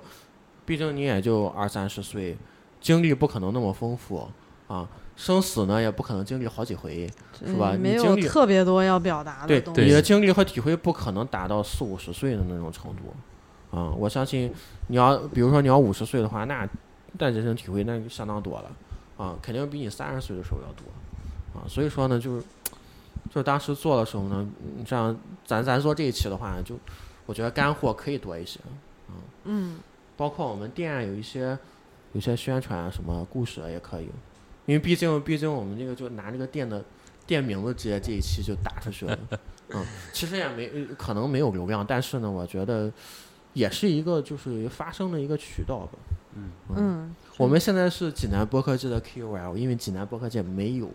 [0.68, 2.38] 毕竟你也就二三十岁，
[2.80, 4.30] 经历不可能那么丰富
[4.68, 7.09] 啊，生死呢也不可能经历好几回，
[7.43, 9.99] 是吧嗯没有特别多要表达的对东对你的。
[9.99, 14.53] 经历和体会不可能达到四五十岁的那种程度，啊，我相信
[14.86, 16.70] 你要比如说你要五十岁的话，那
[17.18, 18.72] 那人生体会那就相当多了，
[19.18, 22.43] 啊，肯定比你三十岁的时候要多，啊，所以说呢，就是
[23.30, 24.47] 就是当时做的时候呢，
[24.78, 26.78] 你像咱咱做这一期的话，就
[27.26, 28.59] 我觉得干货可以多一些
[29.07, 29.80] 啊，嗯，
[30.18, 31.57] 包括我们店有一些
[32.13, 34.05] 有些宣传啊什么故事也可以，
[34.66, 36.84] 因为毕竟毕竟我们这个就拿这个店的
[37.26, 39.18] 店名字直接这一期就打出去了，
[39.70, 42.91] 嗯， 其实也没可能没有流量，但是呢，我觉得
[43.56, 45.97] 也是一个就是发声的一个渠道吧。
[46.36, 46.51] 嗯。
[46.76, 50.89] 嗯，我们现在是济南播客界的 KOL，因为济南播客界没有，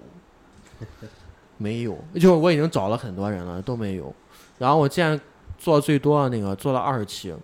[1.59, 4.15] 没有，就是我已经找了很多人了都没有，
[4.59, 5.21] 然后我见
[5.59, 7.35] 做最多的那个做了二十期，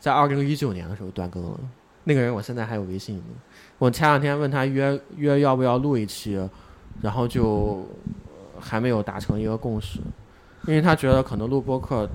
[0.00, 1.60] 在二零一九年的时候断更了。
[2.04, 3.24] 那个人我现在还有微信呢。
[3.78, 6.38] 我前两天问他约约要不要录一期，
[7.02, 7.86] 然后就
[8.24, 9.98] 呃还没有达成一个共识，
[10.66, 12.08] 因为他觉得可能录播客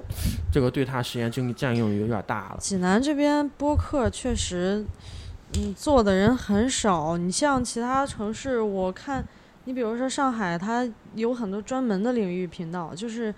[0.52, 2.58] 这个对他时间精力占用有点大了。
[2.60, 4.86] 济南这边播客确实，
[5.58, 7.18] 嗯，做的人很少。
[7.18, 9.26] 你像其他城市，我看，
[9.64, 13.34] 你比如说上海，它有很多专门的领域频道，就是，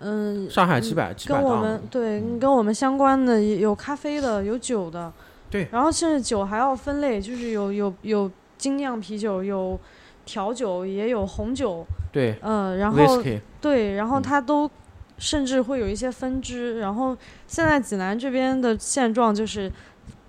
[0.00, 5.12] 嗯，上海几百几百跟我们对嗯跟我们相关的有咖啡的，有酒的，
[5.50, 9.78] 对然后甚至酒还要分类，就是有有有精酿啤酒，有
[10.24, 13.22] 调酒，也有红酒，对呃，然后
[13.66, 14.70] 对，然后嗯它都
[15.18, 16.78] 甚至会有一些分支。
[16.78, 17.16] 然后
[17.48, 19.72] 现在济南这边的现状就是，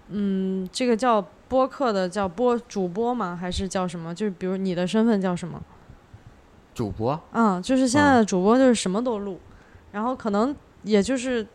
[0.09, 3.37] 嗯，这个叫播客的叫播主播吗？
[3.39, 4.15] 还是叫什么？
[4.15, 5.61] 就是比如你的身份叫什么？
[6.73, 9.39] 主播嗯，就是现在的主播就是什么都录，
[9.91, 11.45] 然后可能也就是。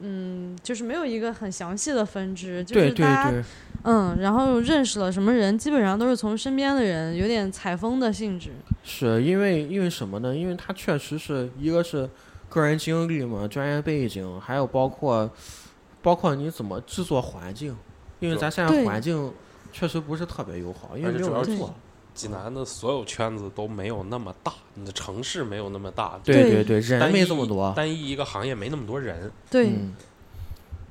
[0.00, 3.42] 嗯，就是没有一个很详细的分支，就对对是大家对，
[3.84, 8.50] 嗯，然后认识了什么人，基本上都是从身边的人，有点采风的性质。
[8.82, 10.34] 是因为因为什么呢？
[10.34, 12.08] 因为他确实是一个是
[12.48, 15.30] 个人经历嘛，专业背景，还有包括
[16.02, 17.74] 包括你怎么制作环境，
[18.20, 19.32] 因为咱现在环境
[19.72, 21.74] 确实不是特别友好，因为主要是有人做。
[22.14, 27.72] 济南的所有圈子都没有那么大，你的城市没有那么大，对对对对，人没单一这么多。
[27.76, 29.30] 单一一个行业没那么多人。
[29.50, 29.92] 对，嗯，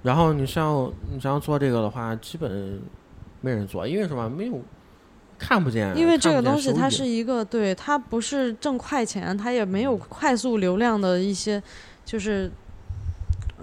[0.03, 2.81] 然后你像你像做这个的话，基本
[3.39, 4.29] 没人做，因为什么？
[4.29, 4.61] 没有
[5.39, 5.97] 看不见。
[5.97, 11.61] 因为这个东西它是一个对，它不是挣快钱，它也没有快速流量的一些
[12.03, 12.51] 就是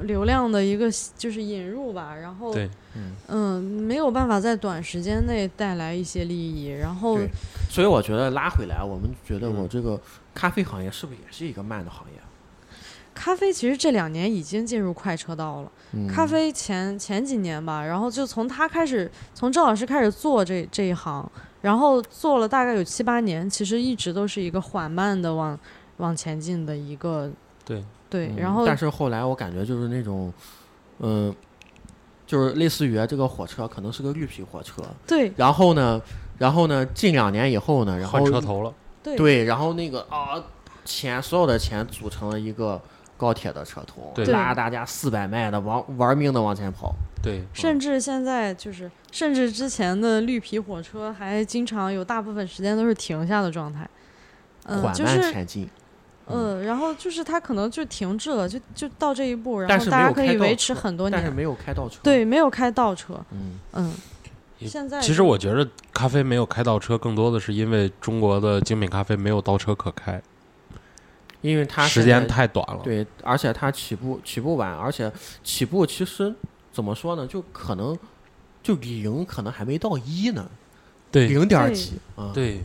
[0.03, 7.29] 流量的一个就是引入吧，然后对嗯嗯没有办法在短时间内带来一些利益，然后对
[7.69, 10.01] 所以我觉得拉回来，我们觉得我嗯这个
[10.35, 12.21] 咖啡行业是不是也是一个慢的行业？
[13.13, 15.73] 咖啡其实这两年已经进入快车道了。
[15.93, 21.31] 嗯、咖啡前前几年吧，然后就从他开始，从郑老师开始做这这一行，
[21.61, 25.59] 然后做了大概有七八年，其实一直都是一个缓慢的往
[25.99, 27.31] 往前进的一个
[27.65, 30.33] 对对，嗯然后但是后来我感觉就是那种，
[30.99, 31.35] 嗯、
[32.27, 36.03] 就是类似于这个火车可能是个绿皮火车，对然后呢，
[36.37, 38.75] 然后呢，近两年以后呢，然后换车头了。
[39.03, 40.43] 对对，然后那个啊，
[40.85, 42.79] 钱所有的钱组成了一个
[43.17, 46.95] 高铁的车头，对拉大家四百迈的往玩命的往前跑。
[47.23, 53.89] 对，甚至现在就是，甚至之前的绿皮火车还经常有大部分时间都是停下的状态，
[54.65, 55.69] 嗯、缓就是慢前进，
[56.33, 61.99] 嗯，然后就是它可能就停滞了，就就到这一步，然后大家可以维持很多年，但是没有开倒车。
[62.03, 63.93] 对，，没有开倒车，嗯，嗯，
[64.67, 70.21] 现在其实我觉得咖啡没有开倒车，更多的是因为中国的精品咖啡没有倒车可开，
[71.41, 72.81] 因为它时间太短了。
[72.83, 75.11] 对，而且它起步起步晚，而且
[75.43, 76.35] 起步其实
[76.73, 77.99] 怎么说呢，就可能
[78.63, 80.47] 就零可能还没到一呢，
[81.11, 82.63] 对零点对几啊，对，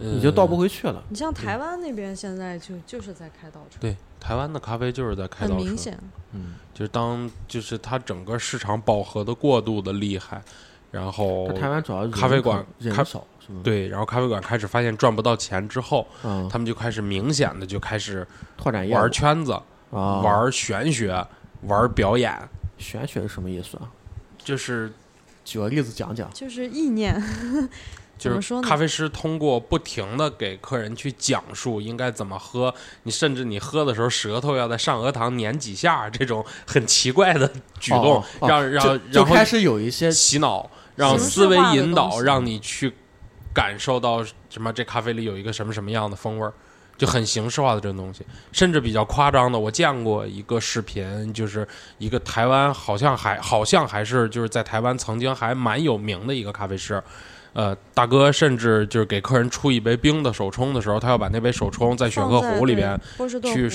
[0.00, 1.02] 你就倒不呃回去了。
[1.08, 5.98] 你像台湾那边现在就就是在开倒车，对，台湾的咖啡就是在开倒车，很明显，
[6.32, 10.42] 嗯，就是当就是它整个市场饱和的过度的厉害，
[10.90, 18.26] 然后台湾主要人咖啡馆人少是吗？，对，然后咖啡馆开始发现赚不到钱之后，嗯，他们就开始明显的就开始
[18.56, 18.98] 拓展业务。
[18.98, 21.26] 玩圈子、啊，玩玄学、
[21.62, 22.36] 玩表演，
[22.78, 23.90] 玄学是什么意思啊？
[24.38, 24.90] 就是
[25.44, 26.30] 举个例子讲讲。
[26.32, 27.22] 就是意念，
[28.20, 32.72] 就是咖啡师通过不停的给客人去讲述应该怎么喝，
[33.04, 42.92] 你甚至你喝的时候舌头要在上颚膛粘几下，这种很奇怪的举动，哦哦让让然后就开始有一些洗脑，让思维引导，让你去
[43.54, 46.52] 感受到什么这咖啡里有一个什么什么样的风味儿。
[46.98, 51.66] 就很形式化的这种东西，甚至比较夸张的，我见过一个视频，就是
[51.96, 57.02] 一个台湾好像还好像还是就是在台湾曾经还蛮有名的一个咖啡师，
[57.52, 63.68] 呃，大哥甚至就是给客人出一杯冰的手冲的时候，他要把那杯手冲在雪鹤放在对壶里边去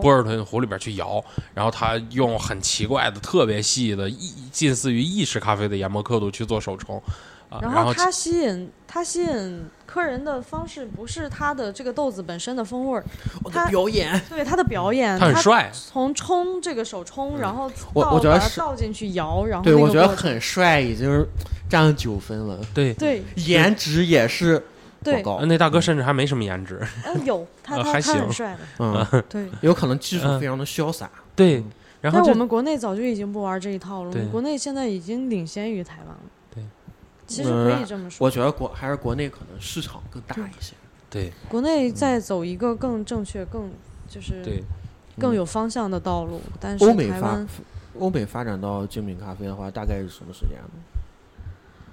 [0.00, 1.24] 波士顿壶里边去摇，
[1.54, 7.02] 然后他用很奇怪的、特别细的、意近似于意式咖啡的研磨刻度去做手冲，啊，
[7.50, 13.04] 然后然后它吸引它吸引客人的方式不是它的这个豆子本身的风味儿，
[13.42, 21.26] 我的他表演，对它的表演，他很帅，从冲这个手冲，然后我倒把它我觉得是倒进去摇，然后对我觉得很帅，已经
[21.68, 24.62] 占了九分了，对，对颜值也是
[25.02, 29.48] 对，高呃，那大哥甚至还没什么颜值，嗯有 他他他很行帅的，嗯，对。
[29.60, 31.10] 有可能技术嗯非常的潇洒。
[31.34, 31.64] 对，
[32.00, 36.20] 然后但我们国内早就已经不玩这一套了，我对们国内现在已经领先于台湾了。
[37.30, 40.74] 对，其实可以这么说，我觉得国还是国内可能市场更大一些。
[41.08, 43.70] 对国内在走一个更正确、更
[44.08, 44.62] 就是对
[45.18, 47.46] 更有方向的道路，但是欧美发
[47.98, 50.70] 欧美发展到精品咖啡的话，大概是什么时间呢？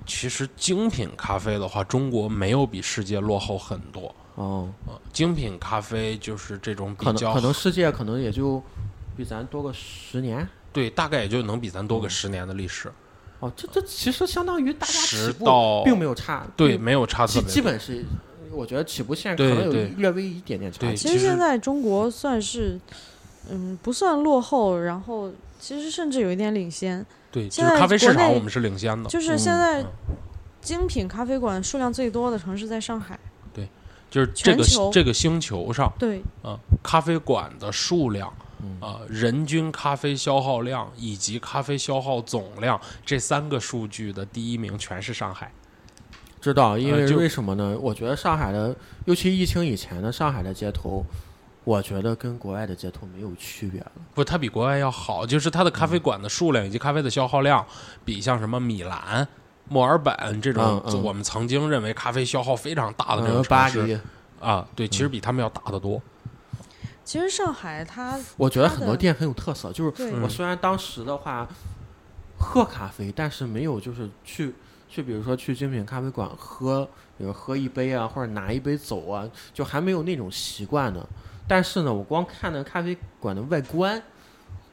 [0.05, 4.15] 其实精品咖啡的话，中国没有比世界落后很多。
[4.35, 8.61] 哦，呃，精品咖啡就是这种比较可能可能世界可能也就
[9.15, 10.47] 比咱多个十年。
[10.71, 12.91] 对，大概也就能比咱多个嗯十年的历史，
[13.39, 18.03] 哦，这这其实相当于大家十起步到并没有差，对，没有差特基别基本是，
[18.51, 20.93] 我觉得起步线可能有略微一点点差。
[20.95, 22.79] 其实现在中国算是
[23.49, 29.85] 嗯不算落后，然后其实甚至有一点领先，对，就现在是咖啡市场我们是领先的，就是嗯现在嗯
[30.59, 33.19] 精品咖啡馆数量最多的城市在上海。
[33.53, 33.67] 对
[34.09, 45.51] 就是这个全球这个星球上对，嗯、咖啡馆的数量嗯啊、人均咖啡消耗量以及咖啡消耗总量这三个数据的第一名全是上海。
[46.39, 47.77] 知道，因为为什么呢？
[47.79, 48.73] 我觉得上海的，
[49.05, 51.03] 尤其疫情以前的上海的街头，
[51.63, 53.91] 我觉得跟国外的街头没有区别了。
[54.13, 57.65] 不，它比国外要好，就是它的咖啡馆的数量以及咖啡的消耗量，
[58.05, 59.27] 比像什么米兰、
[59.67, 63.99] 墨尔本这种嗯嗯我们曾经认为咖啡消耗非常大的这种城市黎，
[64.39, 66.01] 啊，对，其实比他们要大得多。
[67.07, 69.71] 其实上海它我觉得很多店很有特色。
[69.71, 71.47] 就是我虽然当时的话
[72.37, 74.53] 喝咖啡，但是没有就是去
[74.89, 76.85] 去，比如说去精品咖啡馆喝，
[77.17, 81.07] 比如喝一杯啊，或者拿一杯走啊，就还没有那种习惯呢。
[81.47, 84.03] 但是呢，我光看那咖啡馆的外观，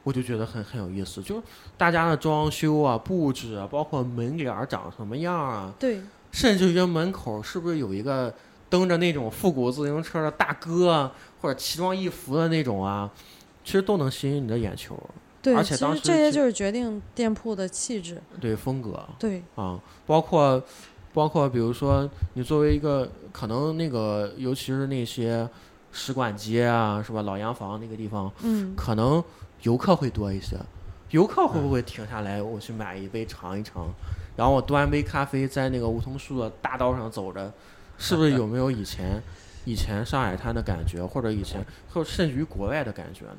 [0.03, 1.41] 我就觉得很很有意思，就是
[1.77, 6.01] 大家的装修啊、布置啊，包括门脸长什么样啊，对
[6.33, 8.33] 甚至于门口是不是有一个
[8.75, 11.09] 蹬着那种复古自行车的大哥啊，
[11.41, 13.09] 或者奇装异服的那种啊，
[13.63, 14.99] 其实都能吸引你的眼球。
[15.41, 18.21] 对，而且其当时这些就是决定店铺的气质。
[18.41, 20.61] 对风格对啊，包括
[21.13, 25.47] 包括比如说你作为一个可能那个，尤其是那些
[25.93, 27.21] 使馆街啊，是吧？
[27.21, 29.23] 老洋房那个地方，嗯，可能
[29.61, 30.57] 游客会多一些。
[31.11, 33.87] 游客会不会停下来，我去买一杯尝一尝，
[34.35, 37.53] 然后我端杯咖啡在那个梧桐树的大道上走着，
[37.97, 39.21] 是不是有没有以前
[39.65, 43.37] 以前上海滩的感觉，或者以前或甚至于国外的感觉呢？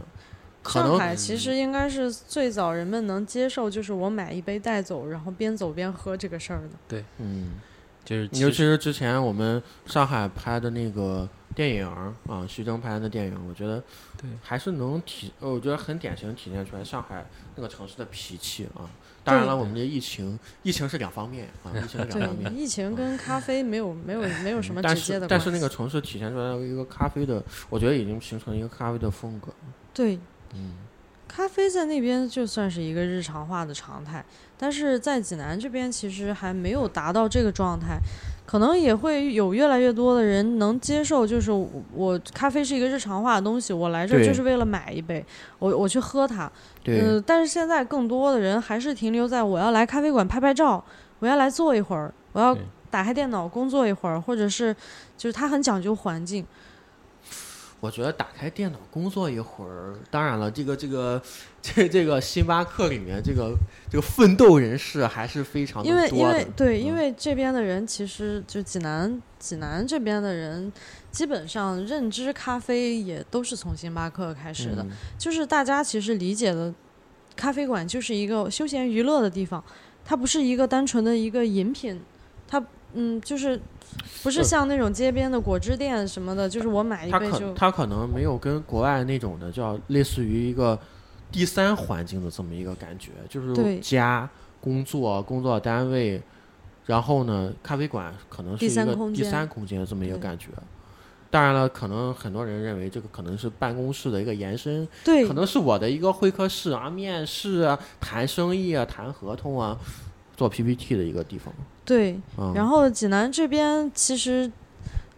[0.68, 6.70] 上海其实应该是最早人们能接受，就是我买一杯带走，然后边走边喝这个事儿的。
[6.88, 7.52] 对嗯，
[8.04, 13.82] 就是尤其是之前我们上海拍的那个电影儿啊，徐峥拍的电影，我觉得
[14.20, 18.84] 对还是能体，呃我觉得很典型体现出来上海那个城市的脾气啊。
[19.24, 22.54] 当然了，我们这疫情，疫情是两方面啊，疫情是两方面，。
[22.54, 25.24] 疫情跟咖啡没有没有没有什么直接的关系。
[25.24, 29.48] 是但是那个城市体现出来的一个咖啡的，我觉得已经形成一个咖啡的风格。
[29.94, 30.20] 对
[30.54, 30.74] 嗯，
[31.26, 34.24] 咖啡在那边就算是一个日常化的常态，
[34.56, 37.98] 但是在济南这边其实还没有达到这个状态，
[38.46, 45.22] 可能也会有越来越多的人能接受，就是我我咖啡是一个日常化的东西，我来这儿就是为了买一杯，
[45.58, 46.50] 我我去喝它。
[46.84, 50.82] 嗯，呃，但是现在更多的人还是停留在我要来咖啡馆拍拍照，
[51.18, 52.56] 我要来坐一会儿，我要
[52.88, 54.74] 打开电脑工作一会儿，或者是
[55.18, 56.46] 就是他很讲究环境。
[57.80, 61.22] 我觉得打开电脑工作一会儿，当然了，这个这个
[61.60, 63.54] 这这个星巴克里面这个
[63.90, 66.26] 这个奋斗人士还是非常的因为因。
[66.26, 70.72] 为对，因嗯为这边的人其实就济南济南这边的人，
[71.12, 76.74] 基本上认知咖啡也都是从星巴克开始的，嗯就是大家其实理解的
[77.36, 79.62] 咖啡馆就是一个休闲娱乐的地方，
[80.04, 82.00] 它不是一个单纯的一个饮品，
[82.48, 82.64] 它
[82.94, 83.60] 嗯就是
[84.22, 90.78] 不是呃像那种街边的果汁店什么的，就是我买一他杯就可他可能没有跟国外那种的叫类似于一个
[91.30, 94.28] 第三环境的这么一个感觉，就是家、
[94.60, 96.20] 工作、工作单位，
[96.86, 99.24] 然后呢，咖啡馆可能是第一个三空间。
[99.24, 100.48] 第三空间的这么一个感觉。
[101.28, 105.26] 当然了，可能很多人认为这个可能是办公室的一个延伸，对。
[105.26, 109.76] 可能是我的一个会客室啊、面试啊、谈生意啊、谈合同啊、
[110.36, 111.52] 做 PPT 的一个地方。
[111.84, 114.50] 对，嗯，然后济南这边其实，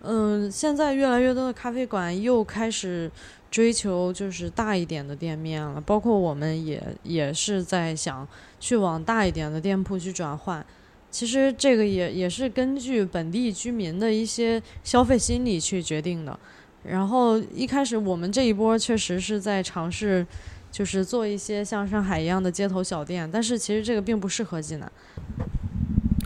[0.02, 3.10] 嗯，现在越来越多的咖啡馆又开始
[3.50, 8.26] 追求就是大一点的店面了，包括我们也也是在想
[8.60, 10.64] 去往大一点的店铺去转换。
[11.10, 16.38] 其实这个也也是根据本地居民的一些消费心理去决定的。
[16.84, 20.26] 然后一开始我们这一波确实是在尝试，
[20.70, 24.90] 就是做一些像上海一样的街头小店，但是其实这个并不适合济南。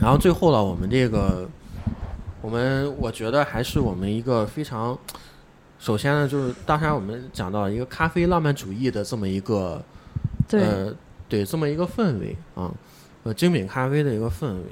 [0.01, 1.49] 然后最后呢，我们这个，
[2.41, 4.99] 我们我觉得还是我们一个非常，
[5.79, 9.81] 首先呢，就是当然我们讲到一个咖啡浪漫主义的这么一个，
[10.49, 10.95] 对，呃，
[11.29, 12.69] 对，这么一个氛围啊，
[13.23, 14.65] 呃，精品咖啡的一个氛围，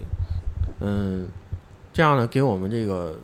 [0.80, 1.28] 嗯，
[1.92, 3.16] 这样呢，给我们这个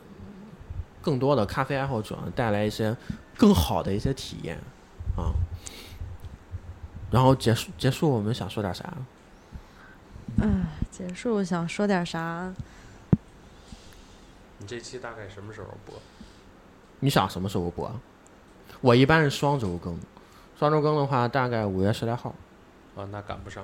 [1.01, 2.95] 更多的咖啡爱好者带来一些
[3.37, 4.57] 更好的一些体验
[5.17, 5.35] 啊。
[7.09, 8.93] 然后结束结束，我们想说点啥？
[10.37, 12.53] 嗯，结束想说点啥？
[14.59, 15.95] 你这期大概什么时候播？
[16.99, 17.93] 你想什么时候播啊？
[18.81, 19.97] 我一般是双周更，
[20.59, 22.33] 双周更的话大概五月十来号
[22.95, 23.63] 啊，那赶不上，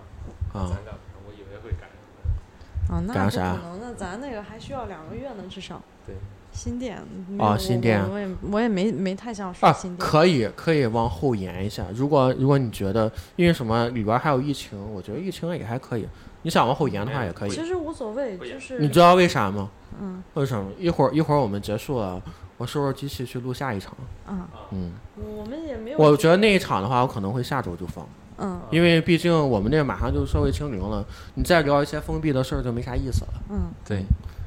[0.54, 0.70] 啊咱。
[0.70, 0.96] 赶不上，
[1.28, 2.96] 我以为会赶上。
[2.96, 5.82] 啊，那不可能，那咱那个还需要两个月呢，至少。
[6.06, 6.16] 对，
[6.54, 9.98] 新店没哦新店我我也我也没没太想说啊新，店。
[9.98, 11.86] 可以可以往后延一下。
[11.94, 16.08] 如果如果你觉得因为什么里边还有疫情，我觉得疫情也还可以。
[16.44, 17.50] 你想往后延的话也可以。
[17.50, 19.70] 其实无所谓，就是你知道为啥吗？
[20.00, 20.70] 嗯为什么？
[20.78, 22.22] 一会儿一会儿我们结束了，
[22.58, 23.96] 我收拾机器去录下一场。
[24.26, 25.98] 啊，嗯，我们也没有。
[25.98, 28.06] 我觉得那一场的话，我可能会下周就放，
[28.38, 34.04] 嗯因为毕竟我们这马上就社会清零了，你再聊一些封闭的事儿就没啥意思了，嗯，对，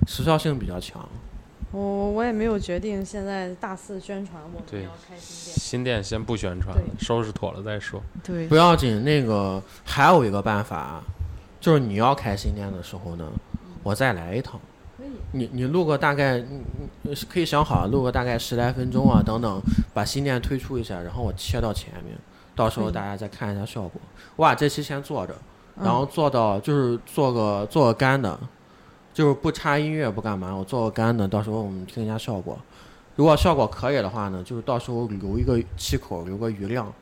[0.07, 1.09] 时效性比较强。
[1.73, 5.59] 我我也没有决定现在大肆宣传我们对要开新店。
[5.59, 8.01] 新店先不宣传了，收拾妥了再说。
[8.23, 11.03] 对不，要紧，那个还有一个办法，
[11.61, 13.25] 就是你要开新店的时候呢，
[13.83, 14.61] 我再来一趟。
[14.97, 15.09] 可以。
[15.33, 16.43] 你你录个大概，
[17.29, 19.61] 可以想好录个大概十来分钟啊，等等，
[19.93, 22.17] 把新店推出一下，然后我切到前面，
[22.55, 24.01] 到时候大家再看一下效果。
[24.37, 25.35] 我把这期先做着，
[25.83, 28.39] 然后嗯做到就是做个做个干的，
[29.17, 32.59] 就是不插音乐不干嘛，我做个干的，到时候我们听一下效果。
[33.14, 36.93] 如果效果可以的话呢，就是到时候留一个气口，留个余量，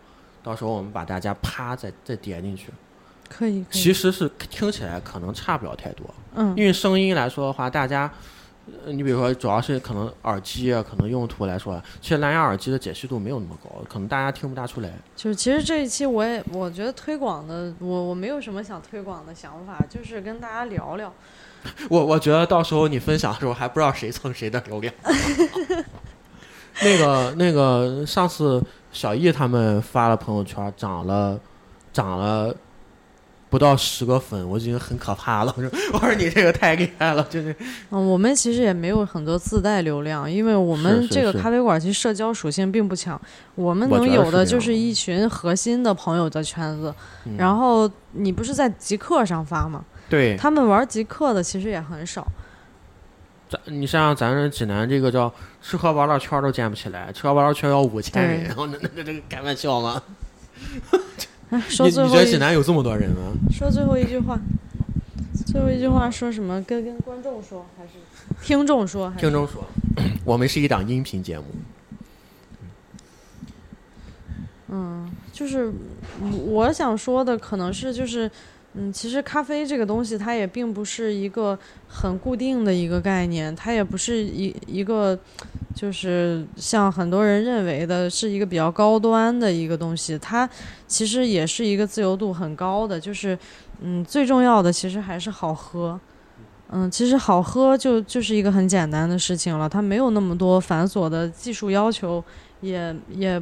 [0.41, 2.69] 到时候我们把大家啪再再叠进去。
[3.29, 3.83] 可以可以。
[3.83, 6.07] 其实是听起来可能差不了太多，
[6.37, 8.09] 嗯因为声音来说的话，大家，
[8.87, 14.93] 呃你比如说主要是可能耳机啊，可能用途来说，其实蓝牙耳机的解析度没有那么高，可能大家听不大出来。
[15.17, 21.13] 就是其实这一期我也我觉得推广的我我没有什么想推广的想法，就是跟大家聊聊。
[21.89, 24.93] 我我觉得到时候你分享的时候还不知道谁蹭谁的流量。
[26.83, 28.63] 那个那个，上次
[28.93, 31.39] 小易他们发了朋友圈，涨了
[31.93, 32.53] 涨了
[33.49, 35.55] 不到十个粉，我已经很可怕了。
[35.57, 37.55] 我 说我说你这个太厉害了，就是。
[37.91, 43.21] 嗯，我们其实也没有很多自带流量，因为我们这个咖啡馆其实社交属性并不强，
[43.55, 46.93] 我们能有的就是一群核心的朋友的圈子。
[47.27, 49.85] 嗯然后你不是在极客上发吗？
[50.15, 52.25] 对，他们玩极客的其实也很少。
[53.51, 60.01] 咱你像咱这济南这个叫吃喝玩乐圈都建不起来，吃喝玩乐圈要五千人，对然后那那那这个开玩笑吗？
[61.51, 63.33] 哎， 说你你觉得最后一济南有这么多人吗？
[63.51, 64.39] 说最后一句话，
[65.47, 66.63] 最后一句话说什么？
[66.63, 67.91] 跟跟观众说还是
[68.41, 69.11] 听众说？
[69.11, 69.65] 还是听众说，
[70.25, 71.45] 我们是一档音频节目。
[74.69, 75.73] 嗯，就是
[76.21, 78.29] 嗯我想说的，可能是就是，
[78.77, 81.57] 嗯，其实咖啡这个东西，它也并不是一个
[81.87, 85.17] 很固定的一个概念，它也不是一一个，
[85.75, 90.49] 就是像很多人认为的是一个比较高端的一个东西，它
[90.89, 93.39] 其实也是一个自由度很高的，就是，
[93.81, 95.99] 嗯，最重要的其实还是好喝。
[96.71, 102.25] 嗯，其实好喝就就是一个很简单的事情了，它没有那么多繁琐的技术要求，
[102.61, 103.41] 也也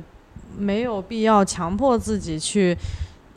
[0.59, 2.77] 没有必要强迫自己去，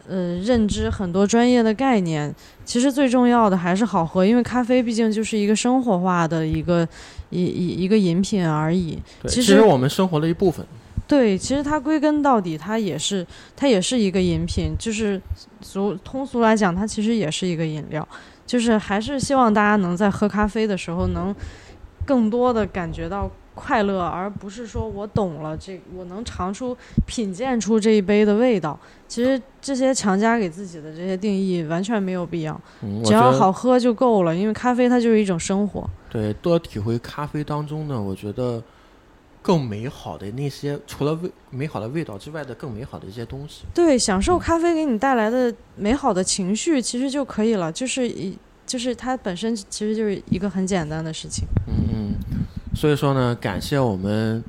[0.08, 2.34] 呃，认知很多专业的概念。
[2.64, 6.88] 其实最重要的还是好喝，因为咖啡毕竟就是一个生活化的一个
[7.30, 8.98] 一一一个饮品而已。
[9.24, 10.66] 其实其实我们生活的一部分。
[11.08, 13.26] 对，其实它归根到底，它也是
[13.56, 15.22] 它也是一个饮品，就是
[15.62, 18.08] 俗通俗来讲，它其实也是一个饮料。
[18.48, 21.36] 就是还是希望大家能在喝咖啡的时候，能
[22.06, 26.78] 更多的感觉到快乐，而不是说我懂了这，我能尝出、
[27.08, 28.78] 品鉴出这一杯的味道。
[29.08, 34.36] 其实这些强加给自己的这些定义完全没有必要，嗯，只要好喝就够了。
[34.36, 35.90] 因为咖啡它就是一种生活。
[36.10, 38.62] 对，多体会咖啡当中呢，我觉得
[39.42, 43.64] 更美好的那些，除了味美好的味道之外的更美好的一些东西。
[43.74, 47.72] 对，享受咖啡给你带来的美好的情绪，其实就可以了。
[47.72, 51.46] 就是一，就是它本身其实就是一个很简单的事情。
[51.68, 52.45] 嗯嗯，
[52.76, 54.44] 所以说呢，感谢我们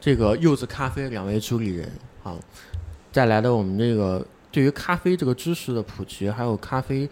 [0.00, 1.88] 这个柚子咖啡两位主理人
[2.24, 2.34] 啊，
[3.12, 7.08] 带来的我们这个对于咖啡这个知识的普及，还有咖啡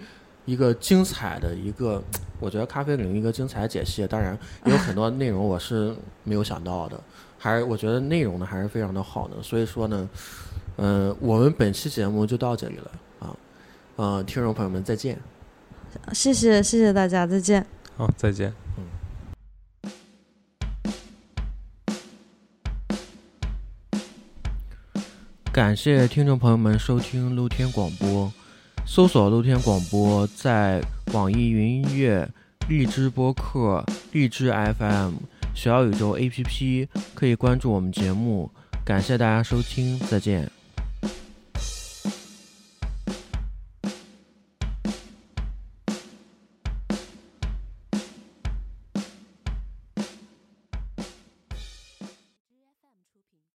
[0.46, 2.02] 一个精彩的一个，
[2.40, 4.06] 我觉得咖啡领域一个精彩解析。
[4.06, 6.98] 当然，也有很多内容我是没有想到的，
[7.38, 9.42] 还是我觉得内容呢还是非常的好的。
[9.42, 10.08] 所以说呢，
[10.76, 13.36] 嗯、我们本期节目就到这里了啊，
[13.96, 15.18] 呃，听众朋友们再见。
[16.12, 17.66] 谢谢，谢谢大家，再见。
[17.96, 18.52] 好，再见。
[25.60, 28.32] 感谢听众朋友们收听露天广播，
[28.86, 30.82] 搜索露天广播在
[31.12, 32.26] 网易云音乐、
[32.70, 35.16] 荔枝播客、荔枝 FM、
[35.54, 38.50] 小宇宙 APP 可以关注我们节目。
[38.86, 40.50] 感谢大家收听，再见。